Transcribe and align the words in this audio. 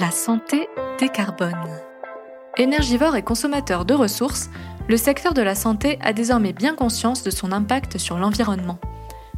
La 0.00 0.10
santé 0.10 0.68
décarbone. 0.98 1.52
Énergivore 2.56 3.14
et 3.14 3.22
consommateur 3.22 3.84
de 3.84 3.94
ressources, 3.94 4.50
le 4.88 4.96
secteur 4.96 5.34
de 5.34 5.42
la 5.42 5.54
santé 5.54 5.98
a 6.02 6.12
désormais 6.12 6.52
bien 6.52 6.74
conscience 6.74 7.22
de 7.22 7.30
son 7.30 7.52
impact 7.52 7.98
sur 7.98 8.18
l'environnement. 8.18 8.78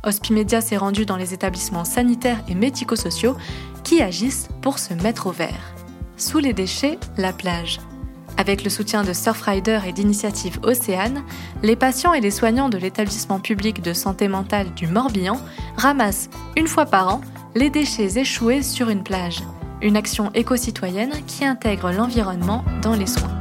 Hospimedia 0.03 0.63
s'est 0.63 0.79
rendu 0.79 1.05
dans 1.05 1.19
les 1.19 1.35
établissements 1.35 1.85
sanitaires 1.85 2.43
et 2.49 2.55
médico-sociaux 2.55 3.37
qui 3.85 4.01
agissent 4.01 4.49
pour 4.63 4.79
se 4.79 4.95
mettre 4.95 5.27
au 5.27 5.31
vert. 5.31 5.75
Sous 6.17 6.39
les 6.39 6.55
déchets, 6.55 6.99
la 7.19 7.35
plage. 7.35 7.79
Avec 8.39 8.65
le 8.65 8.71
soutien 8.71 9.05
de 9.05 9.13
Surfrider 9.13 9.81
et 9.87 9.93
d'initiatives 9.93 10.59
Océane, 10.63 11.23
les 11.63 11.77
patients 11.77 12.15
et 12.15 12.21
les 12.21 12.31
soignants 12.31 12.71
de 12.71 12.79
l'établissement 12.79 13.41
public 13.41 13.83
de 13.83 13.93
santé 13.93 14.27
mentale 14.27 14.73
du 14.73 14.87
Morbihan 14.87 15.39
ramassent 15.77 16.31
une 16.57 16.67
fois 16.67 16.87
par 16.87 17.09
an 17.09 17.21
les 17.55 17.69
déchets 17.69 18.19
échoués 18.19 18.63
sur 18.63 18.89
une 18.89 19.03
plage 19.03 19.43
une 19.83 19.97
action 19.97 20.31
éco-citoyenne 20.35 21.25
qui 21.27 21.45
intègre 21.45 21.91
l'environnement 21.93 22.65
dans 22.83 22.95
les 22.95 23.07
soins. 23.07 23.39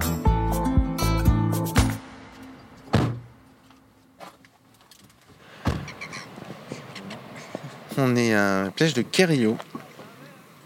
On 7.97 8.15
est 8.17 8.33
à 8.33 8.63
la 8.65 8.71
plage 8.71 8.93
de 8.93 9.01
Kerio. 9.01 9.57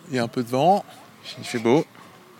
Il 0.10 0.16
y 0.16 0.20
a 0.20 0.24
un 0.24 0.27
peu 0.27 0.41
de 0.41 0.50
vent, 0.50 0.84
il 1.38 1.46
fait 1.46 1.60
beau, 1.60 1.86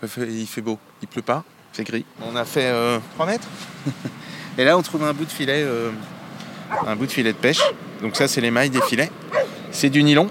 il 0.02 0.46
fait 0.46 0.60
beau, 0.60 0.78
il 1.00 1.06
pleut 1.06 1.22
pas, 1.22 1.44
c'est 1.72 1.84
gris. 1.84 2.04
On 2.20 2.34
a 2.34 2.44
fait 2.44 2.72
3 3.14 3.26
euh, 3.26 3.30
mètres. 3.30 3.48
Et 4.58 4.64
là 4.64 4.76
on 4.76 4.82
trouve 4.82 5.04
un 5.04 5.12
bout 5.12 5.24
de 5.24 5.30
filet, 5.30 5.62
euh, 5.62 5.92
un 6.84 6.96
bout 6.96 7.06
de 7.06 7.12
filet 7.12 7.32
de 7.32 7.38
pêche. 7.38 7.62
Donc 8.02 8.16
ça 8.16 8.26
c'est 8.26 8.40
les 8.40 8.50
mailles 8.50 8.70
des 8.70 8.82
filets. 8.82 9.12
C'est 9.70 9.90
du 9.90 10.02
nylon, 10.02 10.28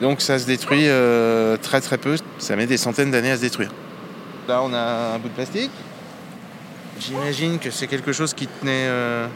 donc 0.00 0.20
ça 0.20 0.38
se 0.38 0.46
détruit 0.46 0.88
euh, 0.88 1.56
très 1.56 1.80
très 1.80 1.98
peu. 1.98 2.16
Ça 2.38 2.56
met 2.56 2.66
des 2.66 2.76
centaines 2.76 3.10
d'années 3.10 3.30
à 3.30 3.36
se 3.36 3.42
détruire. 3.42 3.72
Là 4.46 4.62
on 4.62 4.72
a 4.72 5.14
un 5.14 5.18
bout 5.18 5.28
de 5.28 5.34
plastique. 5.34 5.70
J'imagine 7.00 7.58
que 7.58 7.70
c'est 7.70 7.86
quelque 7.86 8.12
chose 8.12 8.34
qui 8.34 8.46
tenait. 8.46 8.86
Euh, 8.86 9.26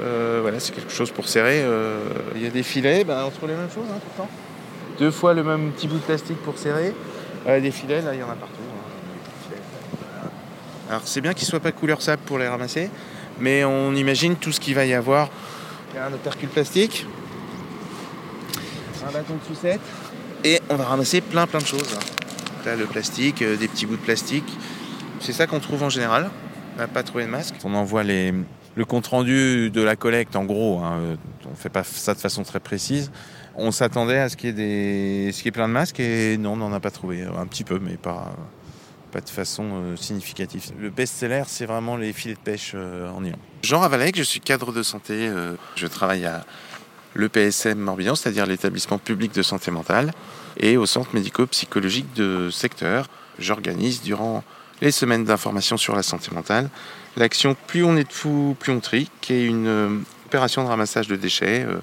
euh, 0.00 0.40
voilà, 0.42 0.60
c'est 0.60 0.74
quelque 0.74 0.92
chose 0.92 1.10
pour 1.10 1.28
serrer. 1.28 1.64
Il 2.34 2.42
y 2.42 2.46
a 2.46 2.50
des 2.50 2.62
filets, 2.62 3.04
ben, 3.04 3.24
on 3.26 3.30
trouve 3.30 3.48
les 3.48 3.54
mêmes 3.54 3.70
choses 3.70 3.86
hein, 3.90 3.98
tout 4.00 4.10
le 4.16 4.24
temps. 4.24 4.30
Deux 4.98 5.10
fois 5.10 5.34
le 5.34 5.42
même 5.42 5.72
petit 5.72 5.88
bout 5.88 5.96
de 5.96 6.02
plastique 6.02 6.38
pour 6.38 6.58
serrer. 6.58 6.94
des 7.46 7.70
filets, 7.70 8.02
là 8.02 8.14
il 8.14 8.20
y 8.20 8.22
en 8.22 8.30
a 8.30 8.34
partout. 8.34 8.60
Hein. 8.60 8.84
Alors 10.90 11.02
c'est 11.04 11.20
bien 11.20 11.32
qu'ils 11.32 11.46
ne 11.46 11.50
soient 11.50 11.60
pas 11.60 11.72
couleur 11.72 12.02
sable 12.02 12.22
pour 12.26 12.38
les 12.38 12.48
ramasser, 12.48 12.90
mais 13.40 13.64
on 13.64 13.94
imagine 13.94 14.36
tout 14.36 14.52
ce 14.52 14.60
qu'il 14.60 14.74
va 14.74 14.84
y 14.84 14.94
avoir. 14.94 15.30
Il 15.92 15.96
y 15.96 15.98
a 15.98 16.06
un 16.06 16.12
opercule 16.12 16.48
plastique, 16.48 17.06
un 19.06 19.12
bâton 19.12 19.34
de 19.34 19.54
sucette. 19.54 19.80
Et 20.44 20.60
on 20.68 20.76
va 20.76 20.84
ramasser 20.84 21.20
plein 21.20 21.46
plein 21.46 21.60
de 21.60 21.66
choses. 21.66 21.96
Là, 22.64 22.76
le 22.76 22.86
plastique, 22.86 23.42
euh, 23.42 23.56
des 23.56 23.68
petits 23.68 23.86
bouts 23.86 23.96
de 23.96 24.02
plastique. 24.02 24.44
C'est 25.20 25.32
ça 25.32 25.46
qu'on 25.46 25.60
trouve 25.60 25.82
en 25.82 25.90
général. 25.90 26.30
On 26.76 26.78
n'a 26.78 26.88
pas 26.88 27.02
trouvé 27.02 27.24
de 27.24 27.30
masque. 27.30 27.54
On 27.64 27.74
envoie 27.74 28.02
les, 28.02 28.32
le 28.74 28.84
compte 28.84 29.06
rendu 29.06 29.70
de 29.70 29.82
la 29.82 29.96
collecte, 29.96 30.34
en 30.34 30.44
gros. 30.44 30.78
Hein, 30.80 30.98
euh, 30.98 31.16
on 31.46 31.50
ne 31.50 31.56
fait 31.56 31.68
pas 31.68 31.84
ça 31.84 32.14
de 32.14 32.18
façon 32.18 32.42
très 32.42 32.60
précise. 32.60 33.10
On 33.54 33.70
s'attendait 33.70 34.18
à 34.18 34.28
ce 34.28 34.36
qu'il 34.36 34.48
y 34.48 34.52
ait 34.52 35.26
des, 35.26 35.32
ce 35.32 35.42
qui 35.42 35.48
est 35.48 35.52
plein 35.52 35.68
de 35.68 35.72
masques 35.74 36.00
et 36.00 36.36
non, 36.38 36.54
on 36.54 36.56
n'en 36.56 36.72
a 36.72 36.80
pas 36.80 36.90
trouvé. 36.90 37.22
Un 37.22 37.46
petit 37.46 37.64
peu, 37.64 37.78
mais 37.78 37.96
pas, 37.96 38.34
pas 39.12 39.20
de 39.20 39.28
façon 39.28 39.64
euh, 39.72 39.96
significative. 39.96 40.72
Le 40.80 40.90
best-seller, 40.90 41.44
c'est 41.46 41.66
vraiment 41.66 41.96
les 41.96 42.12
filets 42.12 42.34
de 42.34 42.40
pêche 42.40 42.74
en 42.74 43.20
nylon. 43.20 43.38
Jean 43.62 43.80
Ravalec, 43.80 44.16
je 44.16 44.22
suis 44.22 44.40
cadre 44.40 44.72
de 44.72 44.82
santé. 44.82 45.30
je 45.76 45.86
travaille 45.86 46.24
à 46.24 46.44
le 47.14 47.28
PSM 47.28 47.78
Morbihan, 47.78 48.14
c'est-à-dire 48.14 48.46
l'établissement 48.46 48.98
public 48.98 49.32
de 49.32 49.42
santé 49.42 49.70
mentale, 49.70 50.12
et 50.58 50.76
au 50.76 50.86
centre 50.86 51.14
médico-psychologique 51.14 52.12
de 52.14 52.50
secteur. 52.50 53.06
J'organise 53.38 54.02
durant 54.02 54.44
les 54.80 54.90
semaines 54.90 55.24
d'information 55.24 55.76
sur 55.76 55.96
la 55.96 56.02
santé 56.02 56.30
mentale 56.32 56.68
l'action 57.16 57.56
Plus 57.66 57.84
on 57.84 57.96
est 57.96 58.04
de 58.04 58.12
fous, 58.12 58.56
plus 58.58 58.72
on 58.72 58.80
trie, 58.80 59.10
qui 59.20 59.34
est 59.34 59.44
une 59.44 59.66
euh, 59.66 59.98
opération 60.26 60.64
de 60.64 60.68
ramassage 60.68 61.08
de 61.08 61.16
déchets 61.16 61.64
euh, 61.66 61.78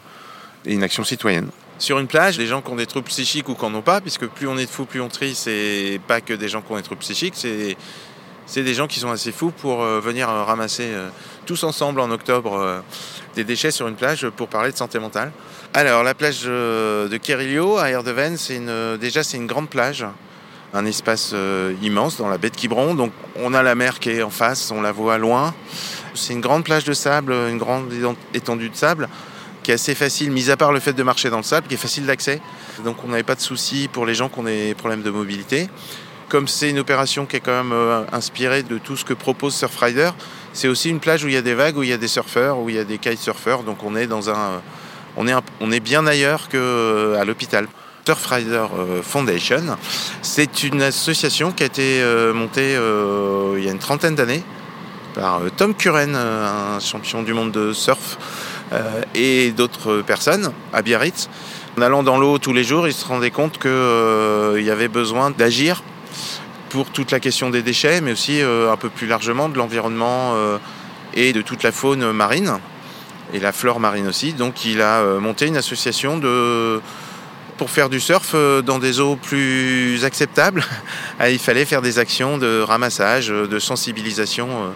et 0.65 0.73
une 0.73 0.83
action 0.83 1.03
citoyenne. 1.03 1.49
Sur 1.79 1.99
une 1.99 2.07
plage, 2.07 2.37
les 2.37 2.45
gens 2.45 2.61
qui 2.61 2.69
ont 2.71 2.75
des 2.75 2.85
troubles 2.85 3.07
psychiques 3.07 3.49
ou 3.49 3.55
qui 3.55 3.65
n'en 3.65 3.75
ont 3.75 3.81
pas, 3.81 4.01
puisque 4.01 4.27
plus 4.27 4.47
on 4.47 4.57
est 4.57 4.65
de 4.65 4.69
fous, 4.69 4.85
plus 4.85 5.01
on 5.01 5.07
trie, 5.07 5.33
c'est 5.33 5.99
pas 6.07 6.21
que 6.21 6.33
des 6.33 6.47
gens 6.47 6.61
qui 6.61 6.71
ont 6.71 6.75
des 6.75 6.83
troubles 6.83 7.01
psychiques, 7.01 7.33
c'est 7.35 7.75
c'est 8.51 8.63
des 8.63 8.73
gens 8.73 8.87
qui 8.87 8.99
sont 8.99 9.11
assez 9.11 9.31
fous 9.31 9.51
pour 9.51 9.81
euh, 9.81 10.01
venir 10.01 10.27
ramasser 10.27 10.89
tous 11.45 11.63
ensemble 11.63 12.01
en 12.01 12.11
octobre 12.11 12.83
des 13.35 13.45
déchets 13.45 13.71
sur 13.71 13.87
une 13.87 13.95
plage 13.95 14.27
pour 14.35 14.49
parler 14.49 14.73
de 14.73 14.77
santé 14.77 14.99
mentale. 14.99 15.31
Alors, 15.73 16.03
la 16.03 16.13
plage 16.13 16.41
euh, 16.45 17.07
de 17.07 17.15
Kerilio 17.15 17.77
à 17.77 17.89
Erdeven, 17.89 18.35
déjà 18.99 19.23
c'est 19.23 19.37
une 19.37 19.47
grande 19.47 19.69
plage, 19.69 20.05
un 20.73 20.85
espace 20.85 21.31
euh, 21.33 21.73
immense 21.81 22.17
dans 22.17 22.27
la 22.27 22.37
baie 22.37 22.49
de 22.49 22.55
Quiberon. 22.57 22.93
Donc, 22.93 23.13
on 23.37 23.53
a 23.53 23.63
la 23.63 23.73
mer 23.73 23.99
qui 23.99 24.09
est 24.09 24.21
en 24.21 24.29
face, 24.29 24.69
on 24.71 24.81
la 24.81 24.91
voit 24.91 25.17
loin. 25.17 25.53
C'est 26.13 26.33
une 26.33 26.41
grande 26.41 26.65
plage 26.65 26.83
de 26.83 26.91
sable, 26.91 27.31
une 27.31 27.57
grande 27.57 27.89
étendue 28.33 28.69
de 28.69 28.75
sable 28.75 29.07
qui 29.63 29.71
est 29.71 29.75
assez 29.75 29.95
facile, 29.95 30.31
mis 30.31 30.49
à 30.49 30.57
part 30.57 30.73
le 30.73 30.79
fait 30.79 30.93
de 30.93 31.03
marcher 31.03 31.29
dans 31.29 31.37
le 31.37 31.43
sable, 31.43 31.67
qui 31.67 31.75
est 31.75 31.77
facile 31.77 32.05
d'accès. 32.05 32.41
Donc, 32.83 32.97
on 33.05 33.09
n'avait 33.09 33.23
pas 33.23 33.35
de 33.35 33.41
soucis 33.41 33.87
pour 33.91 34.05
les 34.05 34.15
gens 34.15 34.27
qui 34.27 34.39
ont 34.39 34.43
des 34.43 34.73
problèmes 34.73 35.03
de 35.03 35.11
mobilité. 35.11 35.69
Comme 36.31 36.47
c'est 36.47 36.69
une 36.69 36.79
opération 36.79 37.25
qui 37.25 37.35
est 37.35 37.41
quand 37.41 37.51
même 37.51 37.73
euh, 37.73 38.05
inspirée 38.13 38.63
de 38.63 38.77
tout 38.77 38.95
ce 38.95 39.03
que 39.03 39.13
propose 39.13 39.53
Surfrider, 39.53 40.11
c'est 40.53 40.69
aussi 40.69 40.89
une 40.89 41.01
plage 41.01 41.25
où 41.25 41.27
il 41.27 41.33
y 41.33 41.37
a 41.37 41.41
des 41.41 41.55
vagues, 41.55 41.75
où 41.75 41.83
il 41.83 41.89
y 41.89 41.93
a 41.93 41.97
des 41.97 42.07
surfeurs, 42.07 42.57
où 42.57 42.69
il 42.69 42.75
y 42.75 42.79
a 42.79 42.85
des 42.85 42.97
kitesurfers. 42.99 43.63
Donc 43.63 43.83
on 43.83 43.97
est 43.97 44.07
dans 44.07 44.29
un, 44.29 44.61
on 45.17 45.27
est, 45.27 45.33
on 45.59 45.71
est 45.73 45.81
bien 45.81 46.07
ailleurs 46.07 46.47
qu'à 46.47 46.55
euh, 46.55 47.25
l'hôpital. 47.25 47.67
Surfrider 48.05 48.63
euh, 48.79 49.01
Foundation, 49.03 49.77
c'est 50.21 50.63
une 50.63 50.81
association 50.81 51.51
qui 51.51 51.63
a 51.63 51.65
été 51.65 52.01
euh, 52.01 52.33
montée 52.33 52.77
il 53.57 53.65
y 53.65 53.67
a 53.67 53.71
une 53.73 53.79
trentaine 53.79 54.15
d'années 54.15 54.43
par 55.13 55.41
Tom 55.57 55.75
Curren, 55.75 56.15
un 56.15 56.79
champion 56.79 57.23
du 57.23 57.33
monde 57.33 57.51
de 57.51 57.73
surf, 57.73 58.17
et 59.13 59.51
d'autres 59.51 60.01
personnes 60.01 60.53
à 60.71 60.81
Biarritz. 60.81 61.27
En 61.77 61.81
allant 61.81 62.03
dans 62.03 62.17
l'eau 62.17 62.37
tous 62.37 62.53
les 62.53 62.63
jours, 62.63 62.87
ils 62.87 62.93
se 62.93 63.05
rendaient 63.05 63.31
compte 63.31 63.59
qu'il 63.59 64.63
y 64.63 64.69
avait 64.69 64.87
besoin 64.87 65.29
d'agir 65.29 65.83
pour 66.71 66.89
toute 66.89 67.11
la 67.11 67.19
question 67.19 67.49
des 67.49 67.61
déchets, 67.61 67.99
mais 67.99 68.13
aussi 68.13 68.41
euh, 68.41 68.71
un 68.71 68.77
peu 68.77 68.89
plus 68.89 69.05
largement 69.05 69.49
de 69.49 69.57
l'environnement 69.57 70.35
euh, 70.35 70.57
et 71.13 71.33
de 71.33 71.41
toute 71.41 71.63
la 71.63 71.73
faune 71.73 72.13
marine 72.13 72.59
et 73.33 73.39
la 73.39 73.51
flore 73.51 73.81
marine 73.81 74.07
aussi. 74.07 74.31
Donc 74.31 74.63
il 74.63 74.81
a 74.81 74.99
euh, 74.99 75.19
monté 75.19 75.47
une 75.47 75.57
association 75.57 76.17
de 76.17 76.79
pour 77.57 77.69
faire 77.69 77.89
du 77.89 77.99
surf 77.99 78.33
dans 78.63 78.79
des 78.79 78.99
eaux 79.01 79.17
plus 79.17 80.03
acceptables, 80.03 80.63
ah, 81.19 81.29
il 81.29 81.37
fallait 81.37 81.65
faire 81.65 81.83
des 81.83 81.99
actions 81.99 82.39
de 82.39 82.61
ramassage, 82.61 83.27
de 83.27 83.59
sensibilisation 83.59 84.73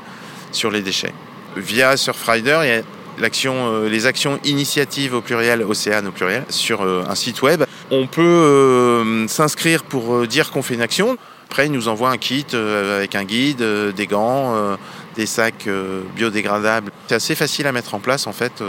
sur 0.51 0.69
les 0.69 0.81
déchets. 0.81 1.13
Via 1.57 1.97
Surfrider, 1.97 2.59
il 2.61 2.67
y 2.67 2.71
a 2.73 3.89
les 3.89 4.05
actions 4.05 4.39
initiatives 4.43 5.15
au 5.15 5.21
pluriel, 5.21 5.63
Océane 5.63 6.05
au 6.05 6.11
pluriel, 6.11 6.45
sur 6.49 6.83
un 6.83 7.15
site 7.15 7.41
web. 7.41 7.63
On 7.89 8.05
peut 8.05 9.25
s'inscrire 9.29 9.81
pour 9.81 10.27
dire 10.27 10.51
qu'on 10.51 10.61
fait 10.61 10.75
une 10.75 10.83
action. 10.83 11.17
Après, 11.47 11.67
ils 11.67 11.71
nous 11.71 11.87
envoient 11.87 12.09
un 12.09 12.17
kit 12.17 12.45
euh, 12.53 12.97
avec 12.97 13.15
un 13.15 13.23
guide, 13.23 13.61
euh, 13.61 13.91
des 13.91 14.07
gants, 14.07 14.55
euh, 14.55 14.75
des 15.15 15.25
sacs 15.25 15.69
biodégradables. 16.15 16.91
C'est 17.07 17.15
assez 17.15 17.35
facile 17.35 17.67
à 17.67 17.71
mettre 17.71 17.93
en 17.95 17.99
place 17.99 18.27
en 18.27 18.33
fait, 18.33 18.61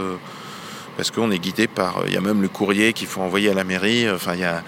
parce 0.95 1.11
qu'on 1.11 1.29
est 1.29 1.39
guidé 1.39 1.67
par. 1.67 2.03
Il 2.07 2.13
y 2.13 2.17
a 2.17 2.21
même 2.21 2.41
le 2.41 2.47
courrier 2.47 2.93
qu'il 2.93 3.07
faut 3.07 3.19
envoyer 3.19 3.49
à 3.49 3.53
la 3.53 3.65
mairie. 3.65 4.09
Enfin, 4.09 4.33
il 4.35 4.39
y 4.39 4.45
a 4.45 4.63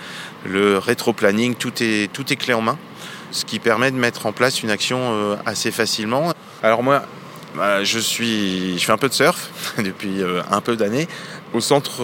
le 0.46 0.78
rétro-planning, 0.78 1.56
tout 1.56 1.72
est, 1.82 2.12
tout 2.12 2.34
est 2.34 2.36
clé 2.36 2.54
en 2.54 2.62
main, 2.62 2.78
ce 3.32 3.46
qui 3.46 3.60
permet 3.60 3.92
de 3.92 3.96
mettre 3.96 4.26
en 4.26 4.34
place 4.34 4.62
une 4.62 4.72
action 4.72 5.38
assez 5.46 5.72
facilement. 5.72 6.34
Alors 6.62 6.84
moi, 6.84 7.04
bah, 7.56 7.86
je 7.86 8.00
suis, 8.00 8.78
je 8.78 8.84
fais 8.84 8.92
un 8.92 8.98
peu 8.98 9.08
de 9.08 9.14
surf 9.14 9.50
depuis 9.78 10.22
un 10.52 10.60
peu 10.60 10.76
d'années. 10.76 11.08
Au 11.54 11.62
centre 11.62 12.04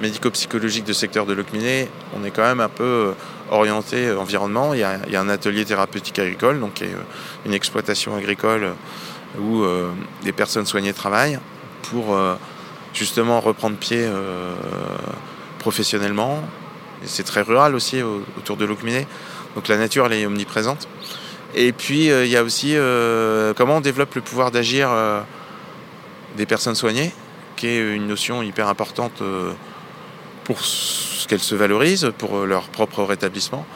médico-psychologique 0.00 0.84
de 0.84 0.92
secteur 0.92 1.26
de 1.26 1.32
Locminé, 1.32 1.88
on 2.16 2.24
est 2.24 2.30
quand 2.30 2.44
même 2.44 2.60
un 2.60 2.68
peu 2.68 3.14
orienté 3.50 4.06
euh, 4.06 4.18
environnement. 4.18 4.74
Il 4.74 4.80
y, 4.80 4.84
a, 4.84 5.20
un 5.20 5.28
atelier 5.28 5.64
thérapeutique 5.64 6.18
agricole, 6.18 6.60
donc 6.60 6.82
euh, 6.82 6.94
une 7.44 7.54
exploitation 7.54 8.16
agricole 8.16 8.64
euh, 8.64 8.72
où 9.40 9.66
des 10.24 10.32
personnes 10.32 10.64
soignées 10.64 10.94
travaillent 10.94 11.38
pour 11.90 12.18
justement 12.94 13.38
reprendre 13.40 13.76
pied 13.76 14.08
professionnellement. 15.58 16.40
C'est 17.04 17.24
très 17.24 17.42
rural 17.42 17.74
aussi 17.74 18.02
autour 18.38 18.56
de 18.56 18.64
Locminé, 18.64 19.06
donc 19.54 19.68
la 19.68 19.76
nature 19.76 20.06
elle 20.06 20.14
est 20.14 20.24
omniprésente. 20.24 20.88
Et 21.54 21.72
puis 21.72 22.06
il 22.06 22.28
y 22.28 22.36
a 22.38 22.42
aussi 22.42 22.76
comment 23.56 23.76
on 23.76 23.80
développe 23.82 24.14
le 24.14 24.22
pouvoir 24.22 24.50
d'agir 24.50 24.88
des 26.38 26.46
personnes 26.46 26.76
soignées, 26.76 27.12
qui 27.56 27.66
est 27.66 27.94
une 27.94 28.06
notion 28.06 28.42
hyper 28.42 28.68
importante 28.68 29.22
pour 30.46 30.58
qu'elles 31.26 31.40
se 31.40 31.56
valorisent, 31.56 32.12
pour 32.18 32.46
leur 32.46 32.68
propre 32.68 33.02
rétablissement. 33.02 33.66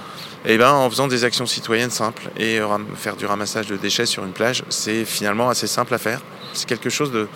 Eh 0.47 0.57
ben, 0.57 0.71
en 0.71 0.89
faisant 0.89 1.09
des 1.09 1.25
actions 1.25 1.45
citoyennes 1.45 1.91
simples 1.91 2.31
et 2.39 2.61
faire 2.97 3.17
du 3.17 3.27
ramassage 3.27 3.67
de 3.67 3.77
déchets 3.77 4.07
sur 4.07 4.25
une 4.25 4.33
plage, 4.33 4.63
c'est 4.69 5.05
finalement 5.05 5.51
assez 5.51 5.67
simple 5.67 5.93
à 5.93 5.99
faire. 5.99 6.21
C'est 6.55 6.69
quelque 6.69 6.89
chose 6.89 7.11
de, 7.11 7.27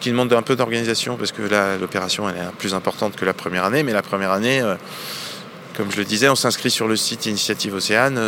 qui 0.00 0.10
demande 0.10 0.32
un 0.32 0.42
peu 0.42 0.56
d'organisation 0.56 1.16
parce 1.16 1.30
que 1.30 1.42
là, 1.42 1.78
l'opération 1.78 2.28
elle 2.28 2.36
est 2.36 2.56
plus 2.58 2.74
importante 2.74 3.14
que 3.14 3.24
la 3.24 3.32
première 3.32 3.64
année, 3.64 3.84
mais 3.84 3.92
la 3.92 4.02
première 4.02 4.32
année, 4.32 4.60
euh, 4.60 4.74
Comme 5.76 5.92
je 5.92 5.98
le 5.98 6.04
disais, 6.04 6.28
on 6.28 6.34
s'inscrit 6.34 6.70
sur 6.70 6.88
le 6.88 6.96
site 6.96 7.26
Initiative 7.26 7.74
Océane, 7.74 8.18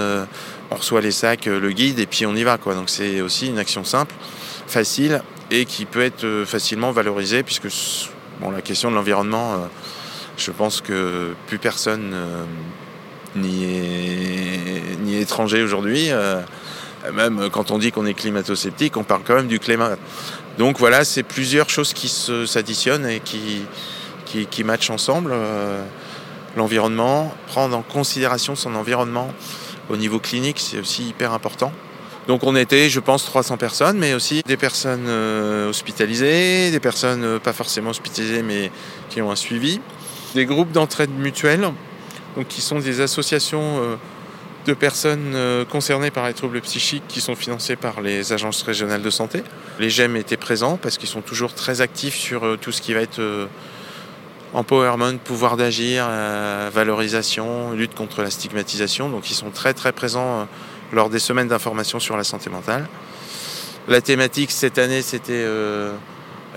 on 0.70 0.75
reçoit 0.76 1.00
les 1.00 1.11
sacs, 1.11 1.46
le 1.46 1.70
guide 1.73 1.99
et 1.99 2.06
puis 2.06 2.26
on 2.26 2.37
y 2.37 2.44
va. 2.44 2.58
Quoi. 2.58 2.75
Donc 2.75 2.91
c'est 2.91 3.20
aussi 3.23 3.49
une 3.49 3.58
action 3.58 3.84
simple, 3.84 4.14
facile 4.67 5.23
et 5.50 5.64
qui 5.64 5.84
peut 5.84 6.02
être 6.02 6.44
facilement 6.46 6.93
valorisée 6.93 7.43
puisque 7.43 7.69
bon, 8.41 8.50
la 8.50 8.62
question 8.62 8.91
de 8.91 8.96
l'environnement, 8.96 9.69
je 10.38 10.50
pense 10.50 10.81
que 10.81 11.35
plus 11.46 11.58
personne 11.58 12.14
n'y 13.37 13.64
est, 13.64 15.20
étranger 15.20 15.62
aujourd'hui. 15.62 16.11
Même 17.12 17.49
quand 17.50 17.70
on 17.70 17.79
dit 17.79 17.93
qu'on 17.93 18.06
est 18.06 18.14
climato-sceptique, 18.14 18.96
on 18.96 19.05
parle 19.05 19.23
quand 19.25 19.35
même 19.35 19.49
du 19.49 19.58
climat. 19.58 19.96
Donc 20.58 20.79
voilà, 20.79 21.05
c'est 21.05 21.23
plusieurs 21.23 21.70
choses 21.70 21.93
qui 21.93 22.08
s'additionnent 22.08 23.06
et 23.06 23.20
qui, 23.20 23.62
qui, 24.25 24.64
matchent 24.64 24.90
ensemble. 24.90 25.31
Euh, 25.32 25.82
l'environnement, 26.56 27.32
prendre 27.46 27.76
en 27.76 27.82
considération 27.82 28.56
son 28.56 28.75
environnement 28.75 29.32
au 29.88 29.96
niveau 29.96 30.19
clinique, 30.19 30.58
c'est 30.58 30.81
aussi 30.81 31.08
hyper 31.08 31.32
important. 31.32 31.73
Donc 32.26 32.43
on 32.43 32.56
était, 32.56 32.91
je 32.91 33.00
pense, 33.00 33.25
300 33.25 33.56
personnes, 33.56 33.99
mais 33.99 34.14
aussi 34.14 34.43
des 34.44 34.56
personnes 34.56 35.06
euh, 35.06 35.70
hospitalisées, 35.70 36.70
des 36.70 36.81
personnes 36.81 37.25
euh, 37.25 37.38
pas 37.38 37.52
forcément 37.52 37.91
hospitalisées, 37.91 38.43
mais 38.43 38.70
qui 39.08 39.23
ont 39.23 39.31
un 39.31 39.37
suivi, 39.37 39.81
des 40.34 40.46
groupes 40.46 40.72
d'entraide 40.72 41.10
mutuelle, 41.10 41.70
donc 42.36 42.48
qui 42.48 42.60
sont 42.60 42.78
des 42.78 43.00
associations 43.00 43.98
de 44.69 44.75
personnes 44.75 45.32
euh, 45.34 45.64
concernées 45.64 46.10
par 46.10 46.26
les 46.26 46.34
troubles 46.34 46.60
psychiques 46.60 47.04
qui 47.08 47.22
sont 47.22 47.34
financées 47.34 47.75
par 47.75 48.02
les 48.02 48.34
agences 48.34 48.62
régionales 48.62 49.00
de 49.00 49.10
santé. 49.10 49.42
Les 49.80 49.88
GEM 49.88 50.14
étaient 50.16 50.36
présents 50.36 50.76
parce 50.76 50.98
qu'ils 50.98 51.08
sont 51.08 51.22
toujours 51.22 51.54
très 51.54 51.80
actifs 51.80 52.14
sur 52.14 52.44
euh, 52.44 52.56
tout 52.60 52.70
ce 52.70 52.82
qui 52.82 52.92
va 52.92 53.00
être 53.00 53.19
euh, 53.19 53.46
empowerment, 54.52 55.19
pouvoir 55.19 55.56
d'agir, 55.56 56.08
valorisation, 56.72 57.72
lutte 57.72 57.94
contre 57.94 58.22
la 58.22 58.31
stigmatisation. 58.31 59.10
Donc 59.10 59.31
ils 59.31 59.34
sont 59.34 59.50
très 59.50 59.74
très 59.74 59.92
présents 59.92 60.48
lors 60.90 61.10
des 61.10 61.19
semaines 61.19 61.48
d'information 61.48 62.00
sur 62.00 62.16
la 62.16 62.24
santé 62.24 62.48
mentale. 62.48 62.88
La 63.88 64.00
thématique 64.00 64.50
cette 64.50 64.78
année 64.78 65.02
c'était 65.02 65.46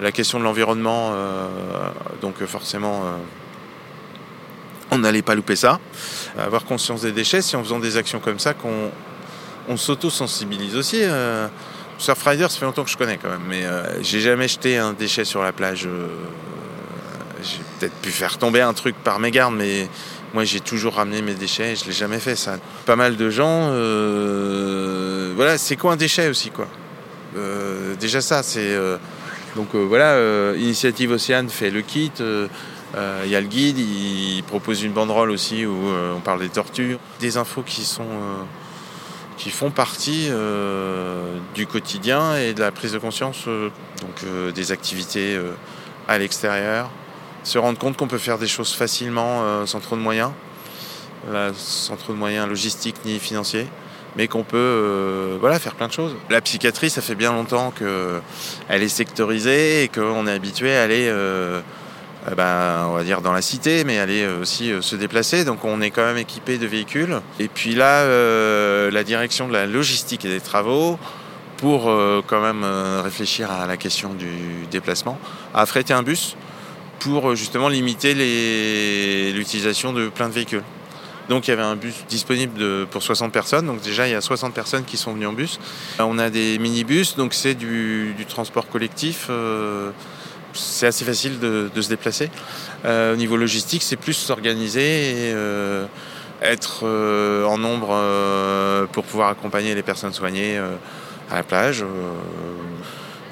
la 0.02 0.12
question 0.14 0.40
de 0.40 0.46
l'environnement, 0.46 1.12
donc 2.22 2.42
forcément 2.46 3.04
on 4.92 5.00
n'allait 5.00 5.22
pas 5.22 5.36
louper 5.36 5.56
ça. 5.56 5.80
Avoir 6.38 6.66
conscience 6.66 7.02
des 7.02 7.14
déchets, 7.14 7.42
si 7.42 7.56
en 7.56 7.64
faisant 7.64 7.80
des 7.80 7.98
actions 7.98 8.20
comme 8.20 8.40
ça, 8.40 8.54
qu'on 8.54 8.92
on, 9.68 9.78
s'auto-sensibilise 9.78 10.76
aussi. 10.76 11.00
Euh, 11.02 11.48
Surfrider, 11.98 12.48
ça 12.50 12.60
fait 12.60 12.66
longtemps 12.66 12.84
que 12.84 12.90
je 12.90 12.98
connais 12.98 13.18
quand 13.18 13.30
même, 13.30 13.46
mais 13.48 13.64
euh, 13.64 14.02
j'ai 14.02 14.20
jamais 14.20 14.48
jeté 14.48 14.78
un 14.78 14.94
déchet 14.94 15.24
sur 15.24 15.44
la 15.44 15.52
plage. 15.52 15.86
Euh, 15.86 16.08
j'ai 17.42 17.60
peut-être 17.80 17.96
pu 18.02 18.12
faire 18.12 18.38
tomber 18.38 18.62
un 18.62 18.74
truc 18.74 18.96
par 18.96 19.20
mégarde, 19.20 19.56
mais 19.56 19.88
moi 20.34 20.44
j'ai 20.44 20.60
toujours 20.60 20.96
ramené 20.96 21.22
mes 21.22 21.36
déchets, 21.36 21.76
je 21.76 21.86
l'ai 21.86 21.92
jamais 21.92 22.20
fait 22.20 22.36
ça. 22.36 22.58
Pas 22.86 22.96
mal 22.96 23.18
de 23.18 23.30
gens, 23.30 23.68
voilà, 25.36 25.58
c'est 25.58 25.76
quoi 25.76 25.94
un 25.94 25.96
déchet 25.96 26.28
aussi 26.28 26.52
quoi? 26.52 26.68
Déjà 28.00 28.22
ça, 28.22 28.44
c'est 28.44 28.78
donc 29.56 29.74
voilà, 29.74 30.54
Initiative 30.56 31.12
Océane 31.12 31.50
fait 31.50 31.72
le 31.72 31.82
kit. 31.82 32.12
Euh, 32.96 33.22
il 33.26 33.32
y 33.32 33.36
a 33.36 33.42
le 33.42 33.48
guide, 33.48 33.78
il 33.80 34.44
propose 34.44 34.84
une 34.84 34.92
banderole 34.92 35.32
aussi 35.32 35.66
où 35.66 35.88
euh, 35.88 36.14
on 36.14 36.20
parle 36.20 36.40
des 36.40 36.50
tortures, 36.50 37.00
des 37.20 37.38
infos 37.38 37.62
qui 37.62 37.86
sont 37.86 38.04
euh, 38.04 38.44
qui 39.38 39.50
font 39.50 39.72
partie 39.72 40.30
du 41.56 41.66
quotidien 41.66 42.36
et 42.36 42.54
de 42.54 42.60
la 42.60 42.72
prise 42.72 42.92
de 42.94 43.00
conscience, 43.00 43.46
donc 43.48 44.54
des 44.54 44.72
activités 44.72 45.36
à 46.08 46.20
l'extérieur. 46.20 46.92
Se 47.44 47.58
rendre 47.58 47.80
compte 47.80 47.98
qu'on 47.98 48.08
peut 48.08 48.20
faire 48.20 48.38
des 48.38 48.46
choses 48.46 48.72
facilement 48.74 49.66
sans 49.66 49.80
trop 49.80 49.96
de 49.96 50.02
moyens, 50.02 50.30
sans 51.56 51.96
trop 51.96 52.14
de 52.14 52.20
moyens 52.20 52.48
logistiques 52.48 53.04
ni 53.04 53.18
financiers, 53.18 53.66
mais 54.16 54.28
qu'on 54.28 54.44
peut 54.44 55.38
voilà, 55.40 55.58
faire 55.58 55.74
plein 55.74 55.88
de 55.88 55.94
choses. 55.94 56.16
La 56.30 56.42
psychiatrie, 56.42 56.92
ça 56.92 57.02
fait 57.02 57.16
bien 57.16 57.32
longtemps 57.32 57.72
qu'elle 57.72 58.84
est 58.84 58.90
sectorisée 58.90 59.86
et 59.86 59.88
qu'on 59.88 60.28
est 60.28 60.34
habitué 60.34 60.76
à 60.76 60.84
aller 60.84 61.12
eh 62.30 62.36
ben, 62.36 62.86
on 62.88 62.94
va 62.94 63.04
dire 63.04 63.22
dans 63.22 63.34
la 63.34 63.42
cité, 63.42 63.84
mais 63.84 63.98
aller 63.98 64.22
euh, 64.22 64.42
aussi 64.42 64.72
euh, 64.72 64.82
se 64.82 64.96
déplacer. 64.96 65.44
Donc 65.44 65.66
on 65.66 65.82
est 65.82 65.90
quand 65.90 66.06
même 66.06 66.18
équipé 66.18 66.60
de 66.60 66.68
véhicules. 66.68 67.20
Et 67.40 67.48
puis 67.48 67.74
là, 67.74 68.02
euh, 68.02 68.92
la 68.92 69.04
direction 69.04 69.48
de 69.48 69.54
la 69.54 69.66
logistique 69.66 70.24
et 70.26 70.30
des 70.30 70.42
travaux, 70.42 71.00
pour 71.58 71.84
quand 72.26 72.42
même 72.42 72.66
réfléchir 73.04 73.52
à 73.52 73.68
la 73.68 73.78
question 73.78 74.16
du 74.16 74.66
déplacement, 74.72 75.20
a 75.54 75.62
affrété 75.62 75.94
un 75.94 76.02
bus 76.02 76.36
pour 76.98 77.36
justement 77.36 77.70
limiter 77.70 78.16
l'utilisation 79.32 79.94
de 79.94 80.10
plein 80.10 80.28
de 80.28 80.34
véhicules. 80.34 80.64
Donc 81.30 81.48
il 81.48 81.52
y 81.52 81.54
avait 81.54 81.62
un 81.62 81.76
bus 81.76 81.94
disponible 82.10 82.88
pour 82.88 83.04
60 83.04 83.32
personnes. 83.32 83.68
Donc 83.68 83.80
déjà 83.82 84.08
il 84.08 84.12
y 84.12 84.16
a 84.16 84.22
60 84.22 84.56
personnes 84.56 84.86
qui 84.86 84.98
sont 84.98 85.14
venues 85.14 85.28
en 85.28 85.34
bus. 85.34 85.60
On 86.00 86.18
a 86.18 86.32
des 86.32 86.58
minibus, 86.58 87.16
donc 87.16 87.36
c'est 87.36 87.54
du, 87.54 88.16
transport 88.28 88.68
collectif 88.68 89.30
c'est 90.54 90.88
assez 90.88 91.06
facile 91.06 91.40
de, 91.40 91.70
se 91.82 91.90
déplacer. 91.90 92.30
Euh, 92.86 93.14
au 93.14 93.16
niveau 93.16 93.38
logistique, 93.38 93.84
c'est 93.84 93.96
plus 93.96 94.14
s'organiser 94.14 95.30
et 95.30 95.34
euh, 95.34 95.86
être 96.42 96.82
euh, 96.84 97.46
en 97.46 97.58
nombre 97.58 97.98
pour 98.92 99.04
pouvoir 99.04 99.30
accompagner 99.30 99.76
les 99.76 99.84
personnes 99.84 100.14
soignées 100.14 100.58
à 101.30 101.36
la 101.36 101.44
plage, 101.44 101.86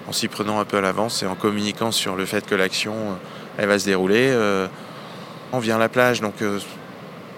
en 0.08 0.12
s'y 0.12 0.28
prenant 0.28 0.60
un 0.60 0.66
peu 0.66 0.78
à 0.78 0.82
l'avance 0.82 1.24
et 1.24 1.26
en 1.26 1.36
communiquant 1.36 1.92
sur 1.92 2.16
le 2.16 2.26
fait 2.26 2.46
que 2.46 2.56
l'action 2.56 2.96
va 3.58 3.80
se 3.80 3.86
dérouler. 3.86 4.34
on 5.52 5.60
vient 5.60 5.76
à 5.76 5.80
la 5.80 5.90
plage, 5.90 6.22
donc 6.22 6.36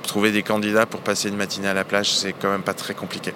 trouver 0.04 0.32
des 0.32 0.44
candidats 0.44 0.86
pour 0.86 1.02
passer 1.02 1.30
une 1.30 1.38
matinée 1.38 1.68
à 1.68 1.74
la 1.74 1.84
plage, 1.84 2.14
c'est 2.14 2.34
quand 2.34 2.50
même 2.50 2.64
pas 2.64 2.74
très 2.74 2.94
compliqué. 2.94 3.34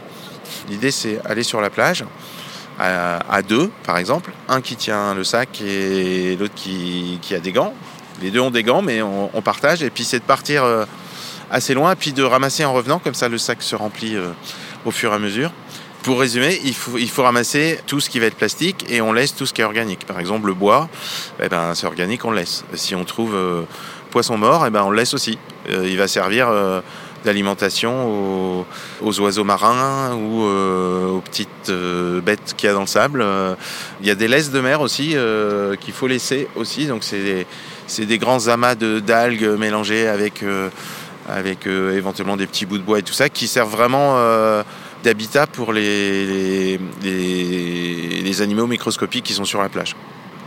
L'idée, 0.69 0.91
c'est 0.91 1.19
aller 1.25 1.43
sur 1.43 1.61
la 1.61 1.69
plage, 1.69 2.03
à, 2.79 3.41
deux, 3.41 3.71
par 3.85 3.97
exemple. 3.97 4.31
Un 4.49 4.61
qui 4.61 4.75
tient 4.75 5.13
le 5.13 5.23
sac 5.23 5.61
et 5.61 6.35
l'autre 6.39 6.55
qui, 6.55 7.19
a 7.31 7.39
des 7.39 7.51
gants. 7.51 7.73
Les 8.21 8.31
deux 8.31 8.39
ont 8.39 8.51
des 8.51 8.63
gants, 8.63 8.81
mais 8.81 9.01
on, 9.01 9.41
partage. 9.41 9.83
Et 9.83 9.89
puis 9.89 10.03
c'est 10.03 10.19
de 10.19 10.23
partir 10.25 10.63
euh, 10.63 10.85
assez 11.51 11.73
loin, 11.73 11.95
puis 11.95 12.13
de 12.13 12.23
ramasser 12.23 12.65
en 12.65 12.73
revenant, 12.73 12.99
comme 12.99 13.13
ça 13.13 13.29
le 13.29 13.37
sac 13.37 13.61
se 13.61 13.75
remplit 13.75 14.15
euh, 14.15 14.31
au 14.85 14.91
fur 14.91 15.11
et 15.11 15.15
à 15.15 15.19
mesure. 15.19 15.51
Pour 16.03 16.19
résumer, 16.19 16.59
il 16.63 16.75
faut, 16.75 16.97
il 16.97 17.09
faut 17.09 17.23
ramasser 17.23 17.79
tout 17.87 17.99
ce 17.99 18.09
qui 18.09 18.19
va 18.19 18.27
être 18.27 18.35
plastique 18.35 18.85
et 18.89 19.01
on 19.01 19.11
laisse 19.11 19.35
tout 19.35 19.45
ce 19.45 19.53
qui 19.53 19.61
est 19.61 19.65
organique. 19.65 20.05
Par 20.05 20.19
exemple, 20.19 20.47
le 20.47 20.53
bois, 20.53 20.87
eh 21.41 21.49
ben, 21.49 21.73
c'est 21.73 21.87
organique, 21.87 22.23
on 22.25 22.31
le 22.31 22.37
laisse. 22.37 22.63
Si 22.75 22.93
on 22.93 23.05
trouve 23.05 23.33
euh, 23.35 23.63
poisson 24.11 24.37
mort, 24.37 24.65
eh 24.67 24.69
ben, 24.69 24.83
on 24.83 24.91
le 24.91 24.97
laisse 24.97 25.13
aussi. 25.13 25.39
il 25.67 25.97
va 25.97 26.07
servir 26.07 26.47
d'alimentation 27.25 28.63
aux, 29.01 29.19
oiseaux 29.19 29.43
marins 29.43 30.15
ou 30.15 30.43
euh, 30.43 31.07
aux 31.07 31.19
petites 31.19 31.69
euh, 31.69 32.21
bêtes 32.21 32.53
qu'il 32.55 32.67
y 32.67 32.69
a 32.69 32.73
dans 32.73 32.81
le 32.81 32.87
sable. 32.87 33.21
Euh, 33.21 33.55
il 33.99 34.07
y 34.07 34.11
a 34.11 34.15
des 34.15 34.29
laisses 34.29 34.51
de 34.51 34.61
mer 34.61 34.79
aussi 34.79 35.15
qu'il 35.81 35.93
faut 35.93 36.07
laisser 36.07 36.47
aussi. 36.55 36.85
Donc 36.85 37.03
c'est 37.03 37.45
des, 37.97 38.05
des, 38.05 38.17
grands 38.17 38.47
amas 38.47 38.75
d'algues 38.75 39.57
mélangés 39.59 40.07
avec, 40.07 40.45
avec 41.27 41.67
éventuellement 41.67 42.37
des 42.37 42.47
petits 42.47 42.65
bouts 42.65 42.77
de 42.77 42.83
bois 42.83 42.99
et 42.99 43.03
tout 43.03 43.13
ça 43.13 43.27
qui 43.29 43.47
servent 43.47 43.71
vraiment 43.71 44.17
d'habitat 45.03 45.47
pour 45.47 45.73
les, 45.73 46.79
les, 47.03 48.41
animaux 48.41 48.67
microscopiques 48.67 49.23
qui 49.23 49.33
sont 49.33 49.45
sur 49.45 49.61
la 49.61 49.69
plage. 49.69 49.95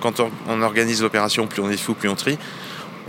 Quand 0.00 0.20
on, 0.20 0.30
on 0.46 0.62
organise 0.62 1.02
l'opération, 1.02 1.46
plus 1.46 1.62
on 1.62 1.70
est 1.70 1.76
fou, 1.78 1.94
plus 1.94 2.08
on 2.08 2.14
trie. 2.14 2.38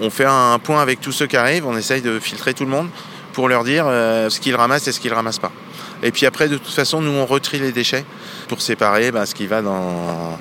On 0.01 0.09
fait 0.09 0.25
un 0.25 0.57
point 0.57 0.81
avec 0.81 1.01
tous 1.01 1.11
ceux 1.11 1.27
qui 1.27 1.35
arrivent, 1.35 1.67
on 1.67 1.77
essaye 1.77 2.01
de 2.01 2.17
filtrer 2.19 2.53
tout 2.53 2.63
le 2.63 2.71
monde 2.71 2.89
pour 3.33 3.49
leur 3.49 3.63
dire 3.63 3.85
euh, 3.87 4.29
ce 4.29 4.39
qu'ils 4.39 4.55
ramassent 4.55 4.87
et 4.87 4.91
ce 4.91 4.99
qu'ils 4.99 5.13
ramassent 5.13 5.39
pas. 5.39 5.51
Et 6.03 6.11
puis 6.11 6.25
après, 6.25 6.47
de 6.47 6.57
toute 6.57 6.73
façon, 6.73 7.01
nous 7.01 7.11
on 7.11 7.25
retrie 7.25 7.59
les 7.59 7.71
déchets 7.71 8.05
pour 8.47 8.61
séparer 8.61 9.11
ben, 9.11 9.25
ce 9.25 9.35
qui 9.35 9.47
va 9.47 9.61
dans, 9.61 10.37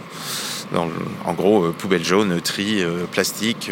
en 1.25 1.33
gros, 1.33 1.67
euh, 1.67 1.73
poubelle 1.73 2.05
jaune, 2.05 2.41
tri, 2.41 2.83
euh, 2.83 3.05
plastique, 3.11 3.71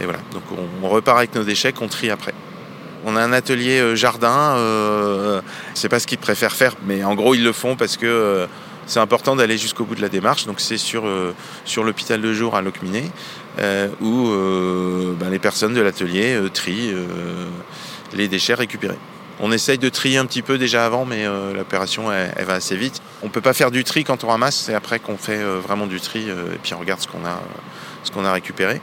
et 0.00 0.04
voilà. 0.04 0.20
Donc 0.32 0.42
on, 0.82 0.88
repart 0.88 1.18
avec 1.18 1.34
nos 1.34 1.44
déchets 1.44 1.72
qu'on 1.72 1.88
trie 1.88 2.10
après. 2.10 2.34
On 3.04 3.16
a 3.16 3.22
un 3.22 3.32
atelier 3.32 3.96
jardin, 3.96 4.56
c'est 5.72 5.88
pas 5.88 5.98
ce 6.00 6.06
qu'ils 6.06 6.18
préfèrent 6.18 6.52
faire, 6.52 6.74
mais 6.86 7.02
en 7.02 7.14
gros 7.14 7.34
ils 7.34 7.42
le 7.42 7.52
font 7.52 7.74
parce 7.74 7.96
que 7.96 8.46
c'est 8.86 9.00
important 9.00 9.36
d'aller 9.36 9.56
jusqu'au 9.56 9.84
bout 9.84 9.94
de 9.94 10.02
la 10.02 10.10
démarche. 10.10 10.44
Donc 10.44 10.60
c'est 10.60 10.76
sur, 10.76 11.04
sur 11.64 11.82
l'hôpital 11.82 12.20
de 12.20 12.32
jour 12.34 12.56
à 12.56 12.60
Locminé 12.60 13.10
où 14.02 14.28
ben, 15.18 15.30
les 15.30 15.38
personnes 15.38 15.72
de 15.72 15.80
l'atelier 15.80 16.38
trient 16.52 16.94
les 18.12 18.28
déchets 18.28 18.54
récupérés. 18.54 18.98
On 19.42 19.52
essaye 19.52 19.78
de 19.78 19.88
trier 19.88 20.18
un 20.18 20.26
petit 20.26 20.42
peu 20.42 20.58
déjà 20.58 20.84
avant, 20.84 21.06
mais 21.06 21.24
euh, 21.24 21.54
l'opération 21.54 22.12
elle, 22.12 22.44
va 22.44 22.54
assez 22.54 22.76
vite. 22.76 23.00
On 23.22 23.26
ne 23.26 23.30
peut 23.30 23.40
pas 23.40 23.54
faire 23.54 23.70
du 23.70 23.84
tri 23.84 24.04
quand 24.04 24.22
on 24.22 24.28
ramasse, 24.28 24.56
c'est 24.56 24.74
après 24.74 24.98
qu'on 24.98 25.16
fait 25.16 25.38
euh, 25.38 25.60
vraiment 25.60 25.86
du 25.86 25.98
tri 25.98 26.26
euh, 26.28 26.54
et 26.54 26.58
puis 26.62 26.74
on 26.74 26.78
regarde 26.78 27.00
ce 27.00 27.08
qu'on 27.08 27.24
a, 27.24 28.28
a 28.28 28.32
récupéré. 28.32 28.82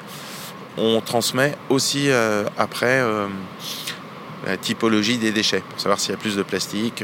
On 0.79 0.99
transmet 1.01 1.55
aussi 1.69 2.09
après 2.55 3.01
la 4.45 4.57
typologie 4.57 5.17
des 5.17 5.31
déchets 5.31 5.63
pour 5.67 5.79
savoir 5.79 5.99
s'il 5.99 6.11
y 6.11 6.13
a 6.13 6.17
plus 6.17 6.35
de 6.35 6.43
plastique, 6.43 7.03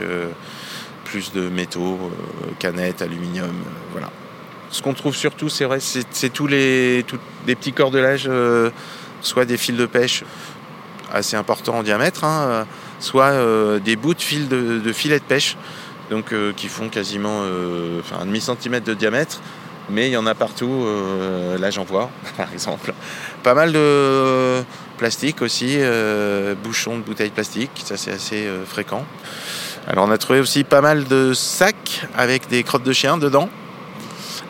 plus 1.06 1.32
de 1.32 1.50
métaux, 1.50 2.12
canettes, 2.60 3.02
aluminium, 3.02 3.52
voilà. 3.92 4.12
Ce 4.70 4.84
qu'on 4.84 4.94
trouve 4.94 5.16
surtout, 5.16 5.50
c'est 5.50 5.66
vrai, 5.66 5.80
c'est 5.80 6.30
tous 6.30 6.46
les, 6.46 7.04
tous 7.08 7.18
les 7.48 7.56
petits 7.56 7.74
cordelage, 7.74 8.30
soit 9.22 9.46
des 9.46 9.58
fils 9.58 9.76
de 9.76 9.88
pêche, 9.88 10.24
assez 11.14 11.36
importants 11.36 11.78
en 11.78 11.84
diamètre, 11.84 12.24
hein, 12.24 12.66
soit 13.00 13.34
des 13.80 13.96
bouts 13.96 14.14
de 14.14 14.22
fil 14.22 14.48
de, 14.48 14.94
filets 14.94 15.20
de 15.20 15.24
pêche, 15.24 15.58
donc 16.10 16.34
qui 16.56 16.68
font 16.68 16.90
quasiment 16.90 17.44
un 17.44 18.26
demi 18.26 18.42
centimètre 18.42 18.86
de 18.86 18.94
diamètre 18.94 19.42
mais 19.90 20.08
il 20.08 20.14
y 20.14 20.18
en 20.18 20.26
a 20.26 20.34
partout. 20.34 20.88
là, 21.60 21.70
j'en 21.70 21.84
vois, 21.84 22.10
par 22.38 22.52
exemple. 22.54 22.94
Pas 23.44 23.54
mal 23.54 23.74
de 23.74 24.64
plastique 24.98 25.42
aussi, 25.42 25.78
bouchons 26.64 26.98
de 26.98 27.04
bouteilles 27.04 27.32
plastiques, 27.32 27.84
ça 27.84 27.98
c'est 27.98 28.12
assez 28.12 28.48
fréquent. 28.66 29.06
Alors, 29.86 30.08
on 30.08 30.12
a 30.12 30.18
trouvé 30.18 30.40
aussi 30.40 30.64
pas 30.64 30.80
mal 30.80 31.04
de 31.04 31.34
sacs 31.34 32.08
avec 32.16 32.48
des 32.48 32.64
crottes 32.64 32.84
de 32.84 32.94
chiens 32.94 33.18
dedans. 33.18 33.50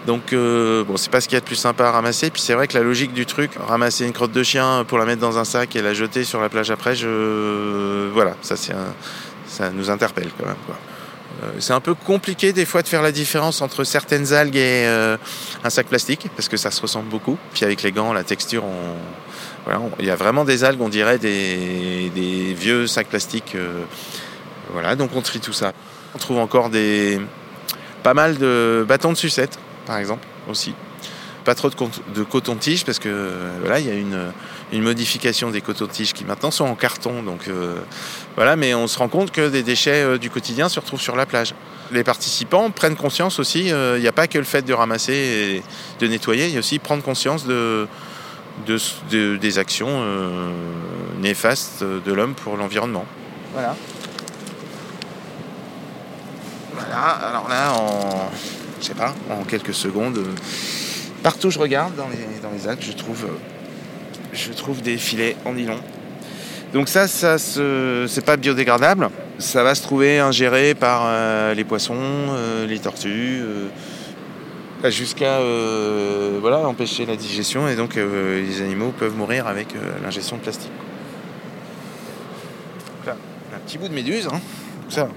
Donc 0.05 0.33
euh, 0.33 0.83
bon, 0.83 0.97
c'est 0.97 1.09
pas 1.09 1.21
ce 1.21 1.27
qu'il 1.27 1.35
y 1.35 1.37
a 1.37 1.39
de 1.39 1.45
plus 1.45 1.55
sympa 1.55 1.85
à 1.85 1.91
ramasser. 1.91 2.29
Puis 2.29 2.41
c'est 2.41 2.53
vrai 2.53 2.67
que 2.67 2.77
la 2.77 2.83
logique 2.83 3.13
du 3.13 3.25
truc, 3.25 3.51
ramasser 3.67 4.05
une 4.05 4.11
crotte 4.11 4.31
de 4.31 4.43
chien 4.43 4.83
pour 4.87 4.97
la 4.97 5.05
mettre 5.05 5.21
dans 5.21 5.37
un 5.37 5.45
sac 5.45 5.75
et 5.75 5.81
la 5.81 5.93
jeter 5.93 6.23
sur 6.23 6.41
la 6.41 6.49
plage 6.49 6.71
après, 6.71 6.95
je 6.95 8.09
voilà, 8.11 8.35
ça 8.41 8.55
c'est 8.55 8.73
ça 9.47 9.69
nous 9.69 9.89
interpelle 9.89 10.29
quand 10.37 10.45
même. 10.45 10.55
Euh, 11.43 11.51
c'est 11.59 11.73
un 11.73 11.79
peu 11.79 11.93
compliqué 11.93 12.53
des 12.53 12.65
fois 12.65 12.81
de 12.81 12.87
faire 12.87 13.01
la 13.01 13.11
différence 13.11 13.61
entre 13.61 13.83
certaines 13.83 14.33
algues 14.33 14.55
et 14.55 14.85
euh, 14.85 15.17
un 15.63 15.69
sac 15.69 15.87
plastique 15.87 16.27
parce 16.35 16.49
que 16.49 16.57
ça 16.57 16.69
se 16.69 16.81
ressemble 16.81 17.09
beaucoup. 17.09 17.37
Puis 17.53 17.63
avec 17.63 17.81
les 17.81 17.91
gants, 17.91 18.13
la 18.13 18.23
texture, 18.23 18.63
voilà, 19.63 19.81
il 19.99 20.05
y 20.05 20.09
a 20.09 20.15
vraiment 20.15 20.43
des 20.43 20.63
algues, 20.63 20.81
on 20.81 20.89
dirait 20.89 21.17
des, 21.17 22.11
des 22.13 22.53
vieux 22.53 22.87
sacs 22.87 23.07
plastiques. 23.07 23.55
voilà, 24.71 24.95
donc 24.95 25.11
on 25.15 25.21
trie 25.21 25.39
tout 25.39 25.53
ça. 25.53 25.71
On 26.13 26.17
trouve 26.17 26.39
encore 26.39 26.69
des 26.69 27.21
pas 28.03 28.13
mal 28.13 28.37
de 28.37 28.85
bâtons 28.87 29.13
de 29.13 29.17
sucette 29.17 29.57
par 29.85 29.97
exemple, 29.97 30.25
aussi. 30.49 30.73
Pas 31.45 31.55
trop 31.55 31.69
de, 31.69 32.23
coton-tige 32.23 32.85
parce 32.85 32.99
que 32.99 33.33
voilà, 33.59 33.79
il 33.79 33.87
y 33.87 33.89
a 33.89 33.95
une, 33.95 34.81
modification 34.81 35.51
des 35.51 35.59
cotons-tiges 35.59 36.13
qui 36.13 36.23
maintenant 36.23 36.51
sont 36.51 36.65
en 36.65 36.75
carton. 36.75 37.21
Donc 37.21 37.47
euh, 37.47 37.75
voilà, 38.35 38.55
mais 38.55 38.73
on 38.73 38.87
se 38.87 38.97
rend 38.97 39.09
compte 39.09 39.31
que 39.31 39.49
des 39.49 39.61
déchets 39.61 40.03
euh, 40.03 40.17
du 40.17 40.29
quotidien 40.29 40.69
se 40.69 40.79
retrouvent 40.79 41.01
sur 41.01 41.17
la 41.17 41.25
plage. 41.25 41.53
Les 41.91 42.03
participants 42.03 42.71
prennent 42.71 42.95
conscience 42.95 43.39
aussi. 43.39 43.73
Euh, 43.73 43.97
il 43.97 44.01
n'y 44.01 44.07
a 44.07 44.13
pas 44.13 44.27
que 44.27 44.37
le 44.37 44.45
fait 44.45 44.61
de 44.61 44.73
ramasser 44.73 45.13
et 45.13 45.63
de 45.99 46.07
nettoyer, 46.07 46.47
il 46.47 46.53
y 46.53 46.55
a 46.55 46.59
aussi 46.59 46.79
prendre 46.79 47.03
conscience 47.03 47.45
de, 47.45 47.87
des 48.65 49.59
actions 49.59 50.01
néfastes 51.19 51.83
de 51.83 52.13
l'homme 52.13 52.35
pour 52.35 52.55
l'environnement. 52.55 53.05
Voilà. 53.51 53.75
Voilà. 56.73 56.99
Alors 57.01 57.49
là, 57.49 57.73
en 57.73 58.31
je 58.83 58.89
sais 58.89 58.95
pas, 58.95 59.15
en 59.29 59.43
quelques 59.45 59.73
secondes. 59.73 60.17
Euh, 60.17 60.35
partout 61.23 61.47
où 61.47 61.51
je 61.51 61.59
regarde 61.59 61.95
dans 61.95 62.09
les, 62.09 62.41
dans 62.41 62.51
les 62.51 62.81
je 62.81 62.91
trouve, 62.91 63.23
euh, 63.23 63.37
je 64.33 64.51
trouve 64.51 64.81
des 64.81 64.97
filets 64.97 65.37
en 65.45 65.53
nylon. 65.53 65.79
Donc 66.73 66.89
ça, 66.89 67.07
ça 67.07 67.37
c'est 67.37 68.25
pas 68.25 68.35
biodégradable. 68.35 69.09
Ça 69.39 69.63
va 69.63 69.73
se 69.73 69.81
trouver 69.81 70.19
ingéré 70.19 70.75
par 70.75 71.03
euh, 71.05 71.53
les 71.53 71.63
poissons, 71.63 71.95
les 72.67 72.79
tortues, 72.79 73.41
jusqu'à 74.85 75.39
voilà, 76.41 76.67
empêcher 76.67 77.05
la 77.05 77.15
digestion 77.15 77.67
et 77.69 77.75
donc 77.75 77.95
les 77.95 78.61
animaux 78.61 78.91
peuvent 78.97 79.15
mourir 79.15 79.47
avec 79.47 79.67
l'ingestion 80.03 80.37
de 80.37 80.41
plastique. 80.41 80.71
un 83.07 83.59
petit 83.65 83.77
bout 83.77 83.87
de 83.87 83.93
méduse, 83.93 84.27
hein. 84.27 84.41
ça, 84.89 85.07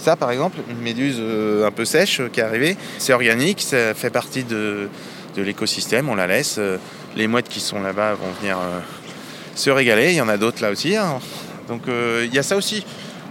ça, 0.00 0.16
par 0.16 0.30
exemple, 0.30 0.58
une 0.70 0.80
méduse 0.80 1.16
euh, 1.18 1.66
un 1.66 1.70
peu 1.70 1.84
sèche 1.84 2.20
euh, 2.20 2.28
qui 2.28 2.40
est 2.40 2.42
arrivée, 2.42 2.76
c'est 2.98 3.12
organique, 3.12 3.60
ça 3.60 3.92
fait 3.92 4.08
partie 4.08 4.44
de, 4.44 4.88
l'écosystème, 5.36 6.08
on 6.08 6.14
la 6.14 6.26
laisse. 6.26 6.56
Euh, 6.58 6.78
les 7.16 7.26
mouettes 7.26 7.48
qui 7.48 7.60
sont 7.60 7.82
là-bas 7.82 8.14
vont 8.14 8.30
venir 8.40 8.56
se 9.54 9.68
régaler, 9.68 10.10
il 10.10 10.16
y 10.16 10.20
en 10.20 10.28
a 10.28 10.36
d'autres 10.36 10.62
là 10.62 10.70
aussi. 10.70 10.96
Hein. 10.96 11.18
Donc 11.68 11.82
il 11.88 12.32
y 12.32 12.38
a 12.38 12.42
ça 12.42 12.56
aussi. 12.56 12.84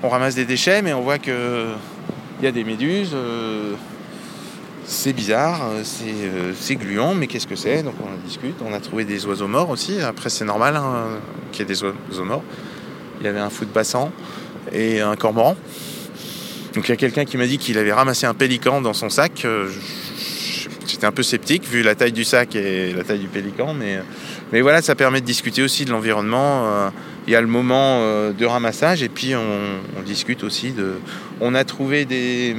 On 0.03 0.09
ramasse 0.09 0.35
des 0.35 0.43
déchets, 0.43 0.81
mais 0.81 0.91
on 0.91 1.01
voit 1.01 1.17
qu'il 1.17 1.33
y 2.43 2.47
a 2.47 2.51
des 2.51 2.65
méduses. 2.65 3.15
c'est 4.85 5.13
bizarre, 5.13 5.61
c'est 5.83 6.75
gluant, 6.75 7.13
mais 7.13 7.27
qu'est-ce 7.27 7.47
que 7.47 7.55
c'est? 7.55 7.83
Donc 7.83 7.93
on 8.03 8.13
en 8.13 8.17
discute. 8.25 8.55
On 8.69 8.73
a 8.73 8.81
trouvé 8.81 9.05
des 9.05 9.25
oiseaux 9.27 9.47
morts 9.47 9.69
aussi. 9.69 10.01
Après, 10.01 10.29
c'est 10.29 10.45
normal 10.45 10.75
hein, 10.75 11.19
qu'il 11.53 11.61
y 11.61 11.63
ait 11.63 11.73
des 11.73 11.81
oiseaux 11.81 12.25
morts. 12.25 12.43
Il 13.21 13.25
y 13.25 13.29
avait 13.29 13.39
un 13.39 13.49
fou 13.49 13.63
de 13.63 13.71
et 14.73 14.99
un 14.99 15.15
cormoran. 15.15 15.55
Donc 16.73 16.87
il 16.87 16.89
y 16.89 16.93
a 16.93 16.97
quelqu'un 16.97 17.25
qui 17.25 17.37
m'a 17.37 17.47
dit 17.47 17.57
qu'il 17.57 17.77
avait 17.77 17.93
ramassé 17.93 18.27
un 18.27 18.33
pélican 18.33 18.81
dans 18.81 18.93
son 18.93 19.09
sac. 19.09 19.43
Euh, 19.45 19.69
j'étais 20.87 21.05
un 21.05 21.11
peu 21.11 21.23
sceptique 21.23 21.67
vu 21.67 21.81
la 21.81 21.95
taille 21.95 22.11
du 22.11 22.23
sac 22.23 22.55
et 22.55 22.93
la 22.93 23.03
taille 23.03 23.19
du 23.19 23.27
pélican, 23.27 23.73
mais, 23.73 23.99
mais 24.51 24.61
voilà, 24.61 24.81
ça 24.81 24.95
permet 24.95 25.21
de 25.21 25.25
discuter 25.25 25.63
aussi 25.63 25.85
de 25.85 25.91
l'environnement. 25.91 26.67
Euh, 26.67 26.89
il 27.27 27.33
y 27.33 27.35
a 27.35 27.41
le 27.41 27.47
moment 27.47 27.99
euh, 28.01 28.33
de 28.33 28.45
ramassage 28.45 29.01
et 29.03 29.09
puis 29.09 29.33
on, 29.35 30.01
discute 30.03 30.43
aussi 30.43 30.71
de. 30.71 30.93
On 31.41 31.55
a 31.55 31.63
trouvé 31.63 32.05
des 32.05 32.55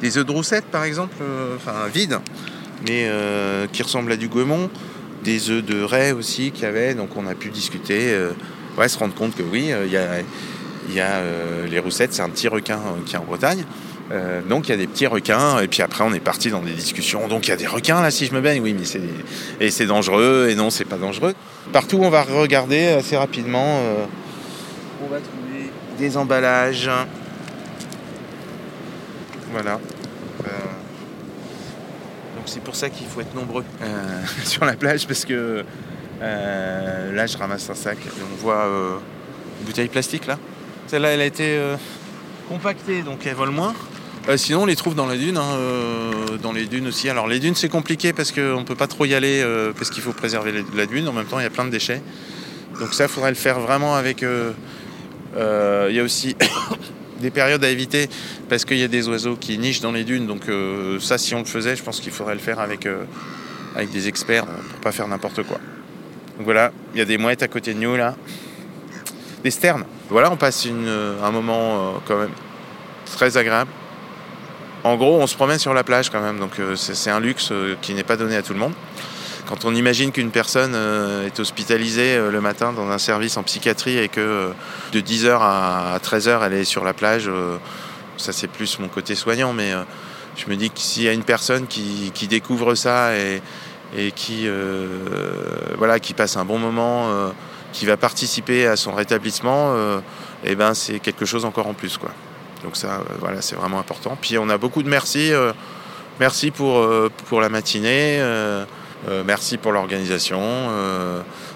des 0.00 0.18
œufs 0.18 0.26
de 0.26 0.32
roussette 0.32 0.64
par 0.66 0.82
exemple, 0.82 1.14
enfin 1.56 1.86
vides, 1.92 2.18
mais 2.86 3.08
qui 3.72 3.82
ressemblent 3.82 4.12
à 4.12 4.16
du 4.16 4.28
goémon. 4.28 4.70
Des 5.24 5.50
œufs 5.50 5.64
de 5.64 5.82
raie 5.82 6.10
aussi 6.10 6.50
qu'il 6.50 6.64
y 6.64 6.66
avait, 6.66 6.94
donc 6.94 7.16
on 7.16 7.28
a 7.28 7.34
pu 7.34 7.50
discuter, 7.50 8.16
ouais, 8.76 8.88
se 8.88 8.98
rendre 8.98 9.14
compte 9.14 9.36
que 9.36 9.42
oui, 9.42 9.70
il 9.86 9.92
y 9.92 9.96
a 9.96 10.22
il 10.88 10.94
y 10.94 11.00
a 11.00 11.16
euh, 11.16 11.66
les 11.66 11.78
roussettes, 11.78 12.12
c'est 12.12 12.22
un 12.22 12.28
petit 12.28 12.48
requin 12.48 12.78
euh, 12.78 13.04
qui 13.06 13.14
est 13.14 13.18
en 13.18 13.24
Bretagne. 13.24 13.64
Euh, 14.10 14.42
donc 14.42 14.68
il 14.68 14.72
y 14.72 14.74
a 14.74 14.76
des 14.76 14.86
petits 14.86 15.06
requins 15.06 15.60
et 15.60 15.68
puis 15.68 15.80
après 15.80 16.04
on 16.04 16.12
est 16.12 16.20
parti 16.20 16.50
dans 16.50 16.60
des 16.60 16.72
discussions. 16.72 17.28
Donc 17.28 17.46
il 17.46 17.50
y 17.50 17.52
a 17.52 17.56
des 17.56 17.66
requins 17.66 18.02
là 18.02 18.10
si 18.10 18.26
je 18.26 18.34
me 18.34 18.40
baigne, 18.40 18.60
oui 18.60 18.74
mais 18.78 18.84
c'est 18.84 19.00
et 19.60 19.70
c'est 19.70 19.86
dangereux 19.86 20.48
et 20.50 20.54
non 20.54 20.70
c'est 20.70 20.84
pas 20.84 20.96
dangereux. 20.96 21.34
Partout 21.72 21.98
on 22.02 22.10
va 22.10 22.22
regarder 22.22 22.88
assez 22.88 23.16
rapidement, 23.16 23.80
on 25.02 25.08
va 25.08 25.18
trouver 25.18 25.70
des 25.98 26.16
emballages. 26.16 26.90
Voilà. 29.52 29.78
donc 32.36 32.44
c'est 32.46 32.62
pour 32.62 32.74
ça 32.74 32.90
qu'il 32.90 33.06
faut 33.06 33.20
être 33.20 33.34
nombreux 33.34 33.64
sur 34.44 34.64
la 34.64 34.74
plage 34.74 35.06
parce 35.06 35.24
que 35.24 35.64
là 36.20 37.26
je 37.26 37.38
ramasse 37.38 37.70
un 37.70 37.74
sac 37.74 37.98
et 38.04 38.22
on 38.30 38.36
voit 38.42 38.66
une 38.66 39.64
bouteille 39.64 39.88
plastique 39.88 40.26
là. 40.26 40.38
Celle-là, 40.92 41.08
elle 41.08 41.22
a 41.22 41.24
été 41.24 41.56
euh, 41.56 41.76
compactée, 42.50 43.00
donc 43.00 43.26
elle 43.26 43.34
vole 43.34 43.48
moins. 43.48 43.72
Euh, 44.28 44.36
sinon, 44.36 44.64
on 44.64 44.66
les 44.66 44.76
trouve 44.76 44.94
dans 44.94 45.06
la 45.06 45.16
dune, 45.16 45.38
hein, 45.38 45.54
euh, 45.54 46.36
dans 46.36 46.52
les 46.52 46.66
dunes 46.66 46.86
aussi. 46.86 47.08
Alors, 47.08 47.26
les 47.26 47.38
dunes, 47.38 47.54
c'est 47.54 47.70
compliqué 47.70 48.12
parce 48.12 48.30
qu'on 48.30 48.60
ne 48.60 48.64
peut 48.64 48.74
pas 48.74 48.88
trop 48.88 49.06
y 49.06 49.14
aller 49.14 49.42
parce 49.74 49.88
qu'il 49.88 50.02
faut 50.02 50.12
préserver 50.12 50.52
la 50.74 50.84
dune. 50.84 51.08
En 51.08 51.14
même 51.14 51.24
temps, 51.24 51.40
il 51.40 51.44
y 51.44 51.46
a 51.46 51.50
plein 51.50 51.64
de 51.64 51.70
déchets. 51.70 52.02
Donc, 52.78 52.92
ça, 52.92 53.04
il 53.04 53.08
faudrait 53.08 53.30
le 53.30 53.36
faire 53.36 53.58
vraiment 53.58 53.94
avec. 53.94 54.20
Il 54.20 55.94
y 55.94 55.98
a 55.98 56.02
aussi 56.02 56.36
des 57.22 57.30
périodes 57.30 57.64
à 57.64 57.70
éviter 57.70 58.10
parce 58.50 58.66
qu'il 58.66 58.76
y 58.76 58.84
a 58.84 58.88
des 58.88 59.08
oiseaux 59.08 59.36
qui 59.36 59.56
nichent 59.56 59.80
dans 59.80 59.92
les 59.92 60.04
dunes. 60.04 60.26
Donc, 60.26 60.42
ça, 61.00 61.16
si 61.16 61.34
on 61.34 61.38
le 61.38 61.46
faisait, 61.46 61.74
je 61.74 61.82
pense 61.82 62.00
qu'il 62.00 62.12
faudrait 62.12 62.34
le 62.34 62.40
faire 62.40 62.60
avec, 62.60 62.86
avec 63.74 63.90
des 63.92 64.08
experts 64.08 64.44
pour 64.44 64.80
pas 64.80 64.92
faire 64.92 65.08
n'importe 65.08 65.42
quoi. 65.42 65.56
Donc, 66.36 66.44
voilà, 66.44 66.70
il 66.94 66.98
y 66.98 67.00
a 67.00 67.06
des 67.06 67.16
mouettes 67.16 67.42
à 67.42 67.48
côté 67.48 67.72
de 67.72 67.78
nous 67.78 67.96
là 67.96 68.14
des 69.42 69.50
sternes. 69.50 69.84
Voilà, 70.08 70.30
on 70.30 70.36
passe 70.36 70.66
un 70.66 71.30
moment 71.30 71.74
euh, 71.74 71.90
quand 72.06 72.18
même 72.18 72.32
très 73.06 73.36
agréable. 73.36 73.70
En 74.84 74.96
gros, 74.96 75.20
on 75.20 75.26
se 75.26 75.36
promène 75.36 75.58
sur 75.58 75.74
la 75.74 75.84
plage 75.84 76.10
quand 76.10 76.20
même, 76.20 76.38
donc 76.38 76.58
euh, 76.58 76.74
c'est 76.76 77.10
un 77.10 77.20
luxe 77.20 77.50
euh, 77.52 77.76
qui 77.80 77.94
n'est 77.94 78.02
pas 78.02 78.16
donné 78.16 78.36
à 78.36 78.42
tout 78.42 78.52
le 78.52 78.58
monde. 78.58 78.72
Quand 79.46 79.64
on 79.64 79.74
imagine 79.74 80.12
qu'une 80.12 80.30
personne 80.30 80.74
est 81.26 81.38
hospitalisée 81.38 82.16
le 82.30 82.40
matin 82.40 82.72
dans 82.72 82.88
un 82.88 82.96
service 82.96 83.36
en 83.36 83.42
psychiatrie 83.42 83.98
et 83.98 84.08
que 84.08 84.50
de 84.92 85.00
10h 85.00 85.36
à 85.40 85.98
13h 86.02 86.46
elle 86.46 86.54
est 86.54 86.64
sur 86.64 86.84
la 86.84 86.94
plage, 86.94 87.28
ça 88.16 88.32
c'est 88.32 88.46
plus 88.46 88.78
mon 88.78 88.88
côté 88.88 89.14
soignant, 89.14 89.52
mais 89.52 89.72
je 90.36 90.48
me 90.48 90.56
dis 90.56 90.70
que 90.70 90.78
s'il 90.78 91.02
y 91.02 91.08
a 91.08 91.12
une 91.12 91.24
personne 91.24 91.66
qui, 91.66 92.12
découvre 92.30 92.74
ça 92.76 93.14
et, 93.14 93.42
et 93.98 94.12
qui, 94.12 94.48
voilà, 95.76 95.98
qui 95.98 96.14
passe 96.14 96.38
un 96.38 96.46
bon 96.46 96.58
moment, 96.58 97.32
qui 97.72 97.86
va 97.86 97.96
participer 97.96 98.66
à 98.66 98.76
son 98.76 98.92
rétablissement, 98.92 99.72
euh, 99.74 100.00
eh 100.44 100.54
ben 100.54 100.74
c'est 100.74 101.00
quelque 101.00 101.24
chose 101.24 101.44
encore 101.44 101.66
en 101.66 101.74
plus. 101.74 101.96
Quoi. 101.98 102.10
Donc 102.62 102.76
ça, 102.76 102.94
euh, 102.94 103.14
voilà, 103.18 103.42
c'est 103.42 103.56
vraiment 103.56 103.78
important. 103.78 104.16
Puis 104.20 104.38
on 104.38 104.48
a 104.48 104.58
beaucoup 104.58 104.82
de 104.82 104.88
merci. 104.88 105.32
Euh, 105.32 105.52
merci 106.20 106.50
pour, 106.50 106.86
pour 107.28 107.40
la 107.40 107.48
matinée. 107.48 108.20
Merci 109.24 109.58
pour 109.58 109.72
l'organisation. 109.72 110.40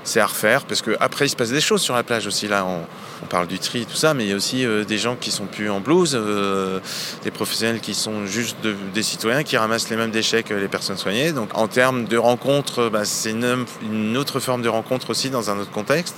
c'est 0.04 0.20
à 0.20 0.26
refaire 0.26 0.64
parce 0.64 0.82
qu'après 0.82 1.26
il 1.26 1.28
se 1.28 1.36
passe 1.36 1.50
des 1.50 1.60
choses 1.60 1.82
sur 1.82 1.94
la 1.94 2.02
plage 2.02 2.26
aussi. 2.26 2.48
Là, 2.48 2.64
on, 2.64 2.84
parle 3.26 3.46
du 3.46 3.58
tri, 3.58 3.86
tout 3.86 3.96
ça, 3.96 4.14
mais 4.14 4.24
il 4.24 4.30
y 4.30 4.32
a 4.32 4.36
aussi 4.36 4.64
euh, 4.64 4.84
des 4.84 4.98
gens 4.98 5.16
qui 5.16 5.30
sont 5.30 5.46
plus 5.46 5.70
en 5.70 5.80
blouse, 5.80 6.12
euh, 6.14 6.80
des 7.24 7.30
professionnels 7.30 7.80
qui 7.80 7.94
sont 7.94 8.26
juste 8.26 8.58
des 8.94 9.02
citoyens 9.02 9.42
qui 9.42 9.56
ramassent 9.56 9.88
les 9.88 9.96
mêmes 9.96 10.10
déchets 10.10 10.42
que 10.42 10.54
les 10.54 10.68
personnes 10.68 10.96
soignées. 10.96 11.32
Donc 11.32 11.56
en 11.56 11.66
termes 11.66 12.04
de 12.04 12.18
rencontres, 12.18 12.88
bah, 12.88 13.04
c'est 13.04 13.30
une, 13.30 14.16
autre 14.16 14.38
forme 14.38 14.62
de 14.62 14.68
rencontre 14.68 15.10
aussi 15.10 15.30
dans 15.30 15.50
un 15.50 15.58
autre 15.58 15.70
contexte. 15.70 16.16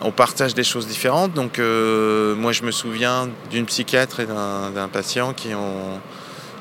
On 0.00 0.12
partage 0.12 0.54
des 0.54 0.64
choses 0.64 0.86
différentes. 0.86 1.32
Donc 1.34 1.58
euh, 1.58 2.34
moi 2.36 2.52
je 2.52 2.62
me 2.62 2.70
souviens 2.70 3.28
d'une 3.50 3.66
psychiatre 3.66 4.20
et 4.20 4.26
d'un 4.26 4.88
patient 4.92 5.32
qui 5.32 5.54
ont 5.54 6.00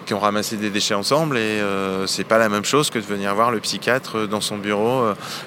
qui 0.06 0.14
ont 0.14 0.20
ramassé 0.20 0.58
des 0.58 0.70
déchets 0.70 0.94
ensemble 0.94 1.38
et 1.38 1.62
c'est 2.06 2.24
pas 2.24 2.38
la 2.38 2.50
même 2.50 2.66
chose 2.66 2.90
que 2.90 3.00
de 3.00 3.04
venir 3.04 3.34
voir 3.36 3.52
le 3.52 3.60
psychiatre 3.60 4.28
dans 4.28 4.42
son 4.42 4.58
bureau 4.58 5.04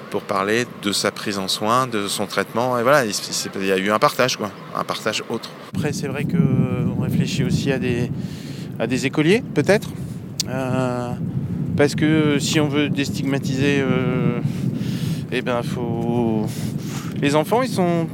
pour 0.09 0.21
parler 0.21 0.65
de 0.83 0.91
sa 0.91 1.11
prise 1.11 1.37
en 1.37 1.47
soin, 1.47 1.87
de 1.87 2.07
son 2.07 2.25
traitement. 2.25 2.77
Et 2.77 2.83
voilà, 2.83 3.05
il 3.05 3.65
y 3.65 3.71
a 3.71 3.77
eu 3.77 3.89
un 3.91 3.99
partage, 3.99 4.37
quoi, 4.37 4.51
un 4.75 4.83
partage 4.83 5.23
autre. 5.29 5.49
Après, 5.75 5.93
c'est 5.93 6.07
vrai 6.07 6.25
qu'on 6.25 7.01
réfléchit 7.01 7.43
aussi 7.43 7.71
à 7.71 7.79
des, 7.79 8.11
à 8.79 8.87
des 8.87 9.05
écoliers, 9.05 9.43
peut-être. 9.53 9.89
parce 11.77 11.95
que 11.95 12.37
si 12.39 12.59
on 12.59 12.67
veut 12.67 12.89
déstigmatiser, 12.89 13.83
eh 15.31 15.41
ben, 15.41 15.61
faut. 15.63 16.45
Les 17.21 17.35
enfants, 17.35 17.61
ils 17.61 17.69
sont 17.69 18.07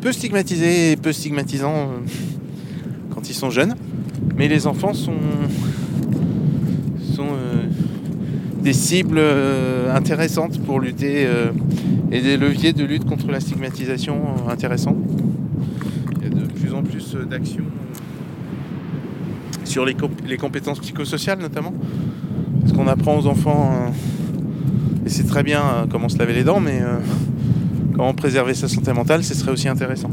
peu 0.00 0.12
stigmatisés 0.12 0.92
et 0.92 0.96
peu 0.96 1.12
stigmatisants 1.12 1.90
quand 3.14 3.28
ils 3.28 3.34
sont 3.34 3.50
jeunes. 3.50 3.74
Mais 4.36 4.48
les 4.48 4.66
enfants 4.66 4.94
sont, 4.94 5.16
euh, 7.24 7.64
des 8.62 8.72
cibles 8.72 9.18
euh, 9.18 9.94
intéressantes 9.94 10.60
pour 10.64 10.80
lutter 10.80 11.26
euh, 11.26 11.50
et 12.10 12.20
des 12.20 12.36
leviers 12.36 12.72
de 12.72 12.84
lutte 12.84 13.04
contre 13.04 13.30
la 13.30 13.40
stigmatisation 13.40 14.48
intéressants. 14.48 14.96
Il 16.16 16.24
y 16.24 16.26
a 16.26 16.30
de 16.30 16.46
plus 16.46 16.74
en 16.74 16.82
plus 16.82 17.14
d'actions 17.28 17.64
sur 19.64 19.84
les, 19.84 19.94
compétences 20.36 20.80
psychosociales 20.80 21.38
notamment. 21.38 21.74
Parce 22.60 22.72
qu'on 22.72 22.88
apprend 22.88 23.18
aux 23.18 23.26
enfants, 23.26 23.92
et 25.06 25.08
c'est 25.08 25.26
très 25.26 25.42
bien 25.42 25.86
comment 25.90 26.08
se 26.08 26.18
laver 26.18 26.34
les 26.34 26.44
dents, 26.44 26.60
mais 26.60 26.82
comment 27.94 28.14
préserver 28.14 28.54
sa 28.54 28.66
santé 28.66 28.92
mentale, 28.92 29.22
ce 29.22 29.34
serait 29.34 29.52
aussi 29.52 29.68
intéressant. 29.68 30.10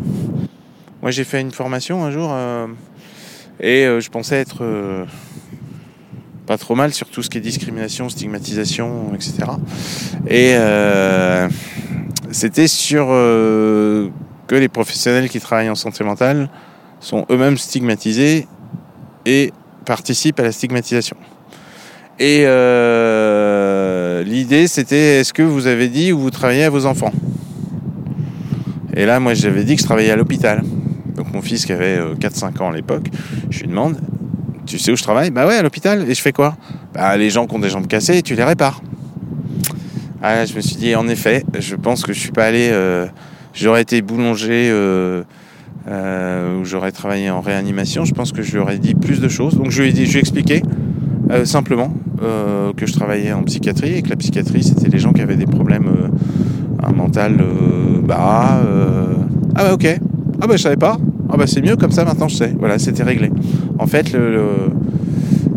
Moi 1.01 1.11
j'ai 1.11 1.23
fait 1.23 1.41
une 1.41 1.51
formation 1.51 2.03
un 2.03 2.11
jour 2.11 2.35
et 3.59 3.85
je 3.85 4.09
pensais 4.09 4.35
être 4.35 4.63
pas 6.45 6.57
trop 6.57 6.75
mal 6.75 6.93
sur 6.93 7.07
tout 7.07 7.23
ce 7.23 7.29
qui 7.29 7.37
est 7.37 7.41
discrimination, 7.41 8.09
stigmatisation, 8.09 9.13
etc. 9.13 9.33
Et 10.27 10.53
euh, 10.55 11.49
c'était 12.31 12.67
sur 12.67 13.07
que 13.07 14.11
les 14.55 14.67
professionnels 14.69 15.29
qui 15.29 15.39
travaillent 15.39 15.69
en 15.69 15.75
santé 15.75 16.03
mentale 16.03 16.49
sont 16.99 17.25
eux-mêmes 17.31 17.57
stigmatisés 17.57 18.47
et 19.25 19.51
participent 19.85 20.39
à 20.39 20.43
la 20.43 20.51
stigmatisation. 20.51 21.17
Et 22.19 22.41
l'idée, 24.23 24.67
c'était 24.67 25.19
est-ce 25.19 25.33
que 25.33 25.43
vous 25.43 25.67
avez 25.67 25.87
dit 25.87 26.11
où 26.11 26.19
vous 26.19 26.31
travaillez 26.31 26.63
à 26.63 26.69
vos 26.69 26.85
enfants? 26.85 27.13
Et 28.95 29.05
là, 29.05 29.19
moi, 29.19 29.33
j'avais 29.33 29.63
dit 29.63 29.75
que 29.75 29.81
je 29.81 29.85
travaillais 29.85 30.11
à 30.11 30.15
l'hôpital. 30.15 30.63
Donc 31.15 31.33
mon 31.33 31.41
fils 31.41 31.65
qui 31.65 31.71
avait 31.71 31.97
4-5 31.97 32.61
ans 32.61 32.69
à 32.69 32.75
l'époque, 32.75 33.07
je 33.49 33.61
lui 33.61 33.67
demande, 33.67 33.97
tu 34.65 34.79
sais 34.79 34.91
où 34.91 34.95
je 34.95 35.03
travaille? 35.03 35.31
Bah 35.31 35.47
ouais, 35.47 35.55
à 35.55 35.61
l'hôpital. 35.61 36.09
Et 36.09 36.13
je 36.13 36.21
fais 36.21 36.31
quoi? 36.31 36.55
Bah 36.93 37.15
les 37.17 37.29
gens 37.29 37.47
qui 37.47 37.55
ont 37.55 37.59
des 37.59 37.69
jambes 37.69 37.87
cassées, 37.87 38.21
tu 38.21 38.35
les 38.35 38.43
répares. 38.43 38.81
Ah, 40.27 40.43
je 40.43 40.55
me 40.55 40.61
suis 40.61 40.75
dit, 40.75 40.95
en 40.95 41.07
effet, 41.07 41.43
je 41.59 41.75
pense 41.75 42.03
que 42.03 42.11
je 42.11 42.19
suis 42.19 42.31
pas 42.31 42.45
allé. 42.45 42.69
Euh, 42.71 43.05
j'aurais 43.53 43.83
été 43.83 44.01
boulanger 44.01 44.69
euh, 44.71 45.21
euh, 45.87 46.59
ou 46.59 46.65
j'aurais 46.65 46.91
travaillé 46.91 47.29
en 47.29 47.41
réanimation. 47.41 48.05
Je 48.05 48.13
pense 48.15 48.31
que 48.31 48.41
je 48.41 48.53
lui 48.53 48.57
aurais 48.57 48.79
dit 48.79 48.95
plus 48.95 49.21
de 49.21 49.27
choses. 49.27 49.55
Donc 49.55 49.69
je 49.69 49.83
lui 49.83 49.89
ai, 49.89 49.91
dit, 49.91 50.07
je 50.07 50.11
lui 50.13 50.17
ai 50.17 50.21
expliqué 50.21 50.63
simplement 51.43 51.93
que 52.75 52.87
je 52.87 52.93
travaillais 52.93 53.33
en 53.33 53.43
psychiatrie 53.43 53.97
et 53.97 54.01
que 54.01 54.09
la 54.09 54.15
psychiatrie, 54.15 54.63
c'était 54.63 54.89
les 54.89 54.97
gens 54.97 55.13
qui 55.13 55.21
avaient 55.21 55.35
des 55.35 55.45
problèmes 55.45 55.91
un 56.81 56.91
mental 56.91 57.37
bas. 58.03 58.61
ah 59.55 59.63
bah 59.63 59.73
ok. 59.73 59.99
Ah 60.41 60.47
bah 60.47 60.55
je 60.57 60.61
savais 60.63 60.75
pas. 60.75 60.97
Ah 61.29 61.37
bah 61.37 61.45
c'est 61.45 61.61
mieux 61.61 61.75
comme 61.75 61.91
ça 61.91 62.03
maintenant 62.03 62.27
je 62.27 62.35
sais. 62.35 62.55
Voilà, 62.57 62.79
c'était 62.79 63.03
réglé. 63.03 63.29
En 63.77 63.87
fait, 63.87 64.13
le, 64.13 64.71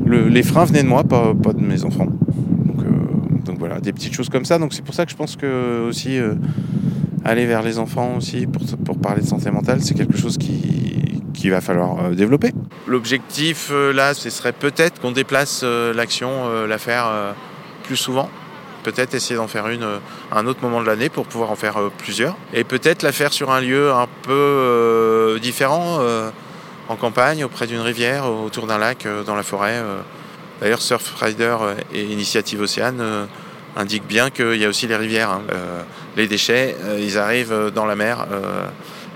les 0.08 0.42
freins 0.42 0.64
venaient 0.64 0.82
de 0.82 0.88
moi, 0.88 1.04
pas, 1.04 1.34
de 1.52 1.60
mes 1.60 1.84
enfants. 1.84 2.06
Donc, 2.06 2.82
euh, 2.82 3.44
donc, 3.44 3.58
voilà, 3.58 3.80
des 3.80 3.92
petites 3.92 4.14
choses 4.14 4.28
comme 4.28 4.44
ça. 4.44 4.58
Donc 4.58 4.72
c'est 4.72 4.84
pour 4.84 4.94
ça 4.94 5.04
que 5.04 5.10
je 5.10 5.16
pense 5.16 5.36
que 5.36 5.86
aussi 5.88 6.18
euh, 6.18 6.34
aller 7.24 7.46
vers 7.46 7.62
les 7.62 7.78
enfants 7.78 8.16
aussi 8.16 8.46
pour, 8.46 8.98
parler 8.98 9.22
de 9.22 9.26
santé 9.26 9.50
mentale, 9.50 9.80
c'est 9.82 9.94
quelque 9.94 10.16
chose 10.16 10.38
qui, 10.38 11.48
va 11.48 11.60
falloir 11.60 12.04
euh, 12.04 12.14
développer. 12.14 12.52
L'objectif 12.86 13.72
là, 13.94 14.12
ce 14.12 14.28
serait 14.28 14.52
peut-être 14.52 15.00
qu'on 15.00 15.12
déplace 15.12 15.64
l'action, 15.94 16.66
la 16.66 16.78
faire 16.78 17.34
plus 17.84 17.96
souvent 17.96 18.28
peut-être 18.84 19.14
essayer 19.14 19.36
d'en 19.36 19.48
faire 19.48 19.68
une 19.68 19.82
à 20.30 20.38
un 20.38 20.46
autre 20.46 20.60
moment 20.62 20.80
de 20.80 20.86
l'année 20.86 21.10
pour 21.10 21.26
pouvoir 21.26 21.50
en 21.50 21.56
faire 21.56 21.78
plusieurs. 21.98 22.36
Et 22.54 22.64
peut-être 22.64 23.02
la 23.02 23.12
faire 23.12 23.32
sur 23.32 23.50
un 23.50 23.60
lieu 23.60 23.92
un 23.92 24.06
peu 24.22 25.38
différent, 25.42 25.98
en 26.88 26.96
campagne, 26.96 27.44
auprès 27.44 27.66
d'une 27.66 27.80
rivière, 27.80 28.26
autour 28.26 28.66
d'un 28.66 28.78
lac, 28.78 29.06
dans 29.26 29.34
la 29.34 29.42
forêt. 29.42 29.82
D'ailleurs, 30.60 30.82
Surfrider 30.82 31.56
et 31.92 32.02
Initiative 32.02 32.60
Océane 32.60 33.28
indiquent 33.76 34.06
bien 34.06 34.30
qu'il 34.30 34.56
y 34.56 34.64
a 34.64 34.68
aussi 34.68 34.86
les 34.86 34.96
rivières. 34.96 35.30
Hein. 35.30 35.42
les 36.16 36.26
déchets, 36.26 36.76
ils 36.98 37.18
arrivent 37.18 37.70
dans 37.74 37.84
la 37.84 37.94
mer 37.94 38.26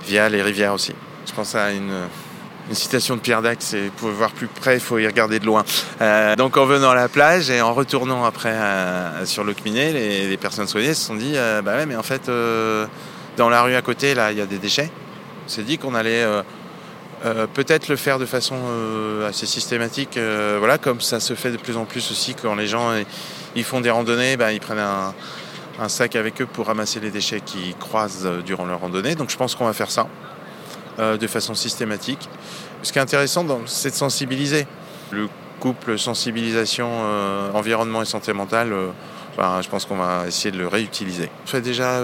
via 0.06 0.28
les 0.28 0.42
rivières 0.42 0.74
aussi. 0.74 0.94
Je 1.26 1.32
pense 1.32 1.54
à 1.54 1.72
une 1.72 2.74
citation 2.74 3.16
de 3.16 3.20
Pierre 3.20 3.42
Dac, 3.42 3.58
c'est 3.60 3.90
pour 3.96 4.10
voir 4.10 4.30
plus 4.30 4.46
près, 4.46 4.74
il 4.74 4.80
faut 4.80 4.98
y 4.98 5.06
regarder 5.06 5.38
de 5.38 5.46
loin. 5.46 5.64
Euh, 6.00 6.36
donc 6.36 6.56
en 6.56 6.64
venant 6.64 6.90
à 6.90 6.94
la 6.94 7.08
plage 7.08 7.50
et 7.50 7.60
en 7.60 7.74
retournant 7.74 8.24
après 8.24 8.52
euh, 8.52 9.26
sur 9.26 9.44
le 9.44 9.54
Cminé, 9.54 9.92
les, 9.92 10.36
personnes 10.36 10.66
soignées 10.66 10.94
se 10.94 11.06
sont 11.06 11.14
dit, 11.14 11.32
euh, 11.34 11.62
bah 11.62 11.76
ouais, 11.76 11.86
mais 11.86 11.96
en 11.96 12.02
fait, 12.02 12.30
dans 13.36 13.48
la 13.48 13.62
rue 13.62 13.74
à 13.74 13.82
côté, 13.82 14.14
là, 14.14 14.32
il 14.32 14.38
y 14.38 14.40
a 14.40 14.46
des 14.46 14.58
déchets. 14.58 14.90
On 15.46 15.48
s'est 15.48 15.62
dit 15.62 15.78
qu'on 15.78 15.94
allait 15.94 16.24
peut-être 17.54 17.88
le 17.88 17.96
faire 17.96 18.18
de 18.18 18.26
façon 18.26 18.56
assez 19.26 19.46
systématique, 19.46 20.18
voilà, 20.58 20.78
comme 20.78 21.00
ça 21.00 21.20
se 21.20 21.34
fait 21.34 21.50
de 21.50 21.56
plus 21.56 21.76
en 21.76 21.84
plus 21.84 22.10
aussi 22.10 22.34
quand 22.34 22.54
les 22.54 22.66
gens 22.66 22.90
ils 23.54 23.64
font 23.64 23.80
des 23.80 23.90
randonnées, 23.90 24.36
bah, 24.36 24.52
ils 24.52 24.60
prennent 24.60 24.78
un, 24.78 25.14
un 25.78 25.88
sac 25.88 26.16
avec 26.16 26.42
eux 26.42 26.46
pour 26.46 26.66
ramasser 26.66 27.00
les 27.00 27.10
déchets 27.10 27.40
qu'ils 27.40 27.76
croisent 27.76 28.28
durant 28.44 28.66
leur 28.66 28.80
randonnée. 28.80 29.14
Donc 29.14 29.30
je 29.30 29.36
pense 29.36 29.54
qu'on 29.54 29.66
va 29.66 29.72
faire 29.72 29.90
ça. 29.90 30.08
Euh, 30.98 31.16
de 31.16 31.26
façon 31.26 31.54
systématique. 31.54 32.28
Ce 32.82 32.92
qui 32.92 32.98
est 32.98 33.02
intéressant, 33.02 33.46
c'est 33.64 33.88
de 33.88 33.94
sensibiliser. 33.94 34.66
Le 35.10 35.26
couple 35.58 35.98
sensibilisation, 35.98 36.86
euh, 36.90 37.50
environnement 37.52 38.02
et 38.02 38.04
santé 38.04 38.34
mentale, 38.34 38.74
euh, 38.74 39.62
je 39.62 39.68
pense 39.70 39.86
qu'on 39.86 39.96
va 39.96 40.24
essayer 40.28 40.50
de 40.50 40.58
le 40.58 40.68
réutiliser. 40.68 41.30
On 41.44 41.46
fait 41.46 41.62
déjà 41.62 41.98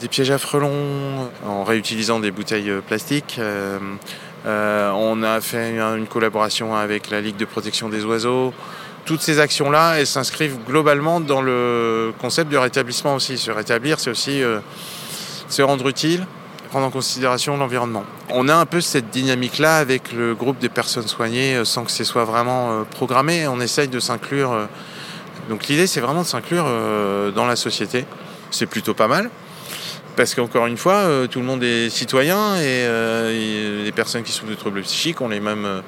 des 0.00 0.08
pièges 0.08 0.30
à 0.30 0.36
frelons 0.36 1.30
en 1.46 1.64
réutilisant 1.64 2.20
des 2.20 2.30
bouteilles 2.30 2.70
plastiques. 2.86 3.40
On 4.44 5.22
a 5.22 5.40
fait 5.40 5.76
une 5.76 6.06
collaboration 6.06 6.74
avec 6.74 7.10
la 7.10 7.20
Ligue 7.20 7.36
de 7.36 7.44
protection 7.44 7.88
des 7.88 8.04
oiseaux. 8.04 8.52
Toutes 9.04 9.20
ces 9.20 9.40
actions-là, 9.40 9.94
elles 9.98 10.06
s'inscrivent 10.06 10.58
globalement 10.66 11.20
dans 11.20 11.42
le 11.42 12.12
concept 12.20 12.50
du 12.50 12.58
rétablissement 12.58 13.14
aussi. 13.14 13.36
Se 13.38 13.50
rétablir, 13.50 13.98
c'est 13.98 14.10
aussi 14.10 14.42
se 15.52 15.62
rendre 15.62 15.86
utile, 15.88 16.26
prendre 16.72 16.86
en 16.86 16.90
considération 16.90 17.58
l'environnement. 17.58 18.04
On 18.30 18.48
a 18.48 18.54
un 18.54 18.64
peu 18.64 18.80
cette 18.80 19.10
dynamique-là 19.10 19.76
avec 19.76 20.12
le 20.12 20.34
groupe 20.34 20.58
des 20.58 20.70
personnes 20.70 21.06
soignées 21.06 21.56
euh, 21.56 21.66
sans 21.66 21.84
que 21.84 21.90
ce 21.90 22.02
soit 22.02 22.24
vraiment 22.24 22.72
euh, 22.72 22.82
programmé. 22.84 23.46
On 23.46 23.60
essaye 23.60 23.88
de 23.88 24.00
s'inclure. 24.00 24.52
Euh, 24.52 24.64
donc 25.50 25.68
l'idée, 25.68 25.86
c'est 25.86 26.00
vraiment 26.00 26.22
de 26.22 26.26
s'inclure 26.26 26.64
dans 27.34 27.46
la 27.46 27.56
société. 27.56 28.06
C'est 28.50 28.66
plutôt 28.66 28.94
pas 28.94 29.08
mal. 29.08 29.28
Parce 30.16 30.34
qu'encore 30.34 30.66
une 30.66 30.76
fois, 30.76 31.26
tout 31.30 31.40
le 31.40 31.46
monde 31.46 31.62
est 31.62 31.88
citoyen 31.88 32.56
et 32.56 32.86
les 33.84 33.92
personnes 33.92 34.22
qui 34.22 34.32
souffrent 34.32 34.50
de 34.50 34.56
troubles 34.56 34.82
psychiques 34.82 35.20
ont 35.20 35.28
les 35.28 35.40
mêmes 35.40 35.82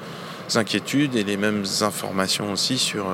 inquiétudes 0.55 1.15
et 1.15 1.23
les 1.23 1.37
mêmes 1.37 1.63
informations 1.81 2.51
aussi 2.51 2.77
sur, 2.77 3.05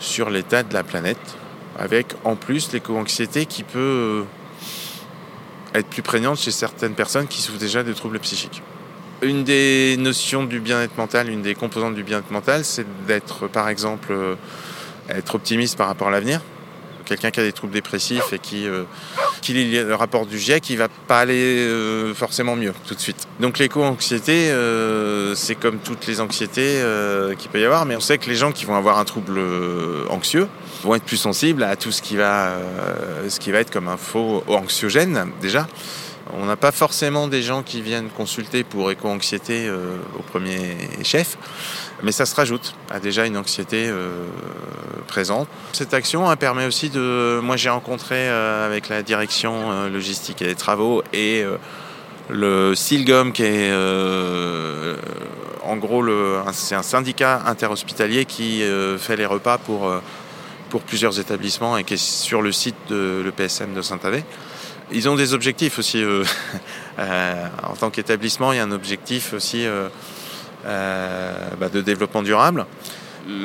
sur 0.00 0.30
l'état 0.30 0.62
de 0.62 0.74
la 0.74 0.82
planète. 0.82 1.36
Avec 1.78 2.14
en 2.24 2.36
plus 2.36 2.72
l'éco-anxiété 2.72 3.46
qui 3.46 3.62
peut 3.62 4.24
être 5.74 5.88
plus 5.88 6.02
prégnante 6.02 6.38
chez 6.38 6.52
certaines 6.52 6.94
personnes 6.94 7.26
qui 7.26 7.42
souffrent 7.42 7.58
déjà 7.58 7.82
de 7.82 7.92
troubles 7.92 8.20
psychiques. 8.20 8.62
Une 9.22 9.44
des 9.44 9.96
notions 9.98 10.44
du 10.44 10.60
bien-être 10.60 10.96
mental, 10.96 11.28
une 11.28 11.42
des 11.42 11.54
composantes 11.54 11.94
du 11.94 12.04
bien-être 12.04 12.30
mental, 12.30 12.64
c'est 12.64 12.86
d'être, 13.06 13.48
par 13.48 13.68
exemple, 13.68 14.12
euh, 14.12 14.36
être 15.08 15.34
optimiste 15.34 15.76
par 15.76 15.88
rapport 15.88 16.08
à 16.08 16.10
l'avenir. 16.10 16.40
Quelqu'un 17.04 17.30
qui 17.30 17.40
a 17.40 17.42
des 17.42 17.52
troubles 17.52 17.72
dépressifs 17.72 18.32
et 18.32 18.38
qui, 18.38 18.66
euh, 18.66 18.84
qui 19.42 19.52
lit 19.52 19.70
le 19.70 19.94
rapport 19.94 20.26
du 20.26 20.38
GIEC, 20.38 20.70
il 20.70 20.78
va 20.78 20.88
pas 20.88 21.20
aller 21.20 21.58
euh, 21.58 22.14
forcément 22.14 22.56
mieux 22.56 22.72
tout 22.86 22.94
de 22.94 23.00
suite. 23.00 23.26
Donc 23.40 23.58
l'éco-anxiété, 23.58 24.52
c'est 25.34 25.54
comme 25.54 25.78
toutes 25.78 26.06
les 26.06 26.20
anxiétés 26.20 26.82
qu'il 27.38 27.50
peut 27.50 27.60
y 27.60 27.64
avoir, 27.64 27.84
mais 27.86 27.96
on 27.96 28.00
sait 28.00 28.18
que 28.18 28.28
les 28.28 28.36
gens 28.36 28.52
qui 28.52 28.64
vont 28.64 28.76
avoir 28.76 28.98
un 28.98 29.04
trouble 29.04 29.40
anxieux, 30.10 30.48
vont 30.84 30.94
être 30.94 31.04
plus 31.04 31.16
sensibles 31.16 31.62
à 31.62 31.76
tout 31.76 31.90
ce 31.90 32.02
qui 32.02 32.16
va, 32.16 32.48
euh, 32.48 33.28
ce 33.28 33.40
qui 33.40 33.50
va 33.50 33.60
être 33.60 33.70
comme 33.70 33.88
un 33.88 33.96
faux 33.96 34.44
anxiogène 34.48 35.30
déjà. 35.40 35.66
On 36.32 36.46
n'a 36.46 36.56
pas 36.56 36.72
forcément 36.72 37.28
des 37.28 37.42
gens 37.42 37.62
qui 37.62 37.82
viennent 37.82 38.08
consulter 38.08 38.64
pour 38.64 38.90
éco-anxiété 38.90 39.66
euh, 39.66 39.96
au 40.18 40.22
premier 40.22 40.76
chef, 41.02 41.36
mais 42.02 42.12
ça 42.12 42.24
se 42.24 42.34
rajoute 42.34 42.74
à 42.90 42.98
déjà 42.98 43.26
une 43.26 43.36
anxiété 43.36 43.88
euh, 43.88 44.26
présente. 45.06 45.48
Cette 45.72 45.92
action 45.92 46.30
elle 46.30 46.36
permet 46.38 46.66
aussi 46.66 46.88
de... 46.88 47.40
Moi 47.42 47.56
j'ai 47.56 47.68
rencontré 47.68 48.28
avec 48.28 48.88
la 48.88 49.02
direction 49.02 49.88
logistique 49.88 50.40
et 50.40 50.46
des 50.46 50.54
travaux 50.54 51.02
et 51.12 51.44
le 52.30 52.74
Silgom 52.74 53.32
qui 53.32 53.42
est 53.42 53.72
en 55.62 55.76
gros, 55.76 56.04
c'est 56.52 56.74
un 56.74 56.82
syndicat 56.82 57.42
interhospitalier 57.46 58.24
qui 58.24 58.62
fait 58.98 59.16
les 59.16 59.26
repas 59.26 59.58
pour, 59.58 59.92
pour 60.70 60.82
plusieurs 60.82 61.20
établissements 61.20 61.76
et 61.76 61.84
qui 61.84 61.94
est 61.94 62.04
sur 62.04 62.42
le 62.42 62.50
site 62.50 62.74
de 62.88 63.22
l'EPSM 63.24 63.74
de 63.74 63.82
Saint-Avé. 63.82 64.24
Ils 64.92 65.08
ont 65.08 65.14
des 65.14 65.34
objectifs 65.34 65.78
aussi. 65.78 66.04
en 66.98 67.76
tant 67.78 67.90
qu'établissement, 67.90 68.52
il 68.52 68.56
y 68.56 68.58
a 68.60 68.64
un 68.64 68.72
objectif 68.72 69.32
aussi 69.32 69.66
bah, 70.64 71.68
de 71.72 71.80
développement 71.80 72.22
durable. 72.22 72.66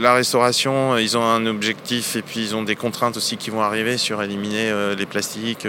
La 0.02 0.14
restauration, 0.14 0.98
ils 0.98 1.18
ont 1.18 1.24
un 1.24 1.46
objectif 1.46 2.16
et 2.16 2.22
puis 2.22 2.42
ils 2.42 2.56
ont 2.56 2.64
des 2.64 2.76
contraintes 2.76 3.18
aussi 3.18 3.38
qui 3.38 3.50
vont 3.50 3.62
arriver 3.62 3.98
sur 3.98 4.22
éliminer 4.22 4.74
les 4.98 5.06
plastiques. 5.06 5.66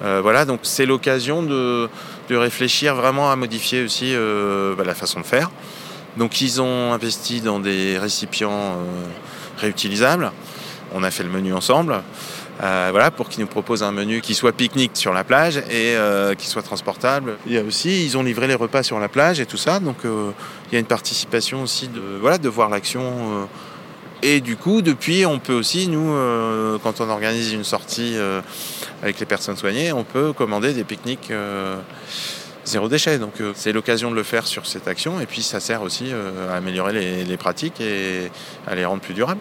voilà, 0.00 0.44
donc 0.44 0.60
c'est 0.62 0.86
l'occasion 0.86 1.42
de, 1.42 1.88
de 2.28 2.36
réfléchir 2.36 2.94
vraiment 2.94 3.30
à 3.30 3.36
modifier 3.36 3.82
aussi 3.82 4.14
euh, 4.14 4.74
bah, 4.76 4.84
la 4.84 4.94
façon 4.94 5.20
de 5.20 5.26
faire. 5.26 5.50
Donc 6.16 6.40
ils 6.40 6.60
ont 6.60 6.92
investi 6.92 7.40
dans 7.40 7.58
des 7.58 7.98
récipients 7.98 8.50
euh, 8.50 9.04
réutilisables. 9.58 10.30
On 10.94 11.02
a 11.02 11.10
fait 11.10 11.22
le 11.22 11.30
menu 11.30 11.52
ensemble. 11.52 12.02
Euh, 12.62 12.88
voilà, 12.90 13.10
pour 13.10 13.28
qu'ils 13.28 13.40
nous 13.40 13.46
proposent 13.46 13.82
un 13.82 13.92
menu 13.92 14.20
qui 14.20 14.34
soit 14.34 14.52
pique-nique 14.52 14.92
sur 14.94 15.12
la 15.12 15.22
plage 15.24 15.58
et 15.70 15.96
qui 16.36 16.46
soit 16.46 16.62
transportable. 16.62 17.36
Il 17.46 17.52
y 17.52 17.58
a 17.58 17.62
aussi, 17.62 18.04
ils 18.04 18.18
ont 18.18 18.22
livré 18.22 18.46
les 18.46 18.54
repas 18.54 18.82
sur 18.82 18.98
la 18.98 19.08
plage 19.08 19.40
et 19.40 19.46
tout 19.46 19.56
ça, 19.56 19.78
donc 19.78 19.98
il 20.04 20.72
y 20.72 20.76
a 20.76 20.80
une 20.80 20.86
participation 20.86 21.62
aussi 21.62 21.88
de, 21.88 22.00
voilà, 22.20 22.38
de 22.38 22.48
voir 22.48 22.68
l'action. 22.68 23.48
et 24.22 24.40
du 24.40 24.56
coup, 24.56 24.82
depuis, 24.82 25.24
on 25.24 25.38
peut 25.38 25.54
aussi, 25.54 25.86
nous, 25.88 26.12
quand 26.82 27.00
on 27.00 27.08
organise 27.08 27.52
une 27.52 27.64
sortie 27.64 28.16
avec 29.02 29.20
les 29.20 29.26
personnes 29.26 29.56
soignées, 29.56 29.92
on 29.92 30.04
peut 30.04 30.32
commander 30.32 30.72
des 30.72 30.84
pique-niques 30.84 31.30
euh, 31.30 31.76
zéro 32.64 32.88
déchet. 32.88 33.18
Donc 33.18 33.40
euh, 33.40 33.52
c'est 33.54 33.72
l'occasion 33.72 34.10
de 34.10 34.16
le 34.16 34.22
faire 34.22 34.46
sur 34.46 34.66
cette 34.66 34.88
action 34.88 35.20
et 35.20 35.26
puis 35.26 35.42
ça 35.42 35.60
sert 35.60 35.82
aussi 35.82 36.06
euh, 36.12 36.52
à 36.52 36.56
améliorer 36.56 36.92
les, 36.92 37.24
les 37.24 37.36
pratiques 37.36 37.80
et 37.80 38.30
à 38.66 38.74
les 38.74 38.84
rendre 38.84 39.02
plus 39.02 39.14
durables. 39.14 39.40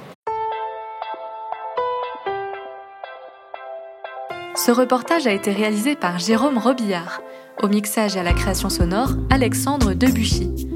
Ce 4.67 4.73
reportage 4.73 5.27
a 5.27 5.31
été 5.31 5.53
réalisé 5.53 5.95
par 5.95 6.19
Jérôme 6.19 6.57
Robillard. 6.57 7.21
Au 7.63 7.69
mixage 7.69 8.17
et 8.17 8.19
à 8.19 8.23
la 8.23 8.33
création 8.33 8.69
sonore, 8.69 9.11
Alexandre 9.29 9.93
Debuchy. 9.93 10.67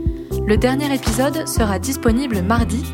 Le 0.47 0.55
dernier 0.55 0.95
épisode 0.95 1.45
sera 1.45 1.77
disponible 1.77 2.41
mardi 2.41 2.85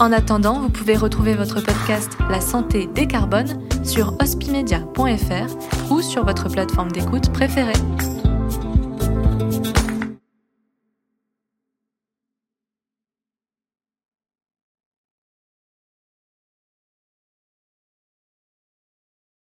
en 0.00 0.10
attendant, 0.12 0.60
vous 0.60 0.70
pouvez 0.70 0.96
retrouver 0.96 1.34
votre 1.34 1.60
podcast 1.60 2.16
La 2.30 2.40
santé 2.40 2.88
décarbone 2.94 3.60
sur 3.84 4.16
hospimedia.fr 4.20 5.92
ou 5.92 6.00
sur 6.00 6.24
votre 6.24 6.48
plateforme 6.48 6.90
d'écoute 6.90 7.32
préférée. 7.32 7.72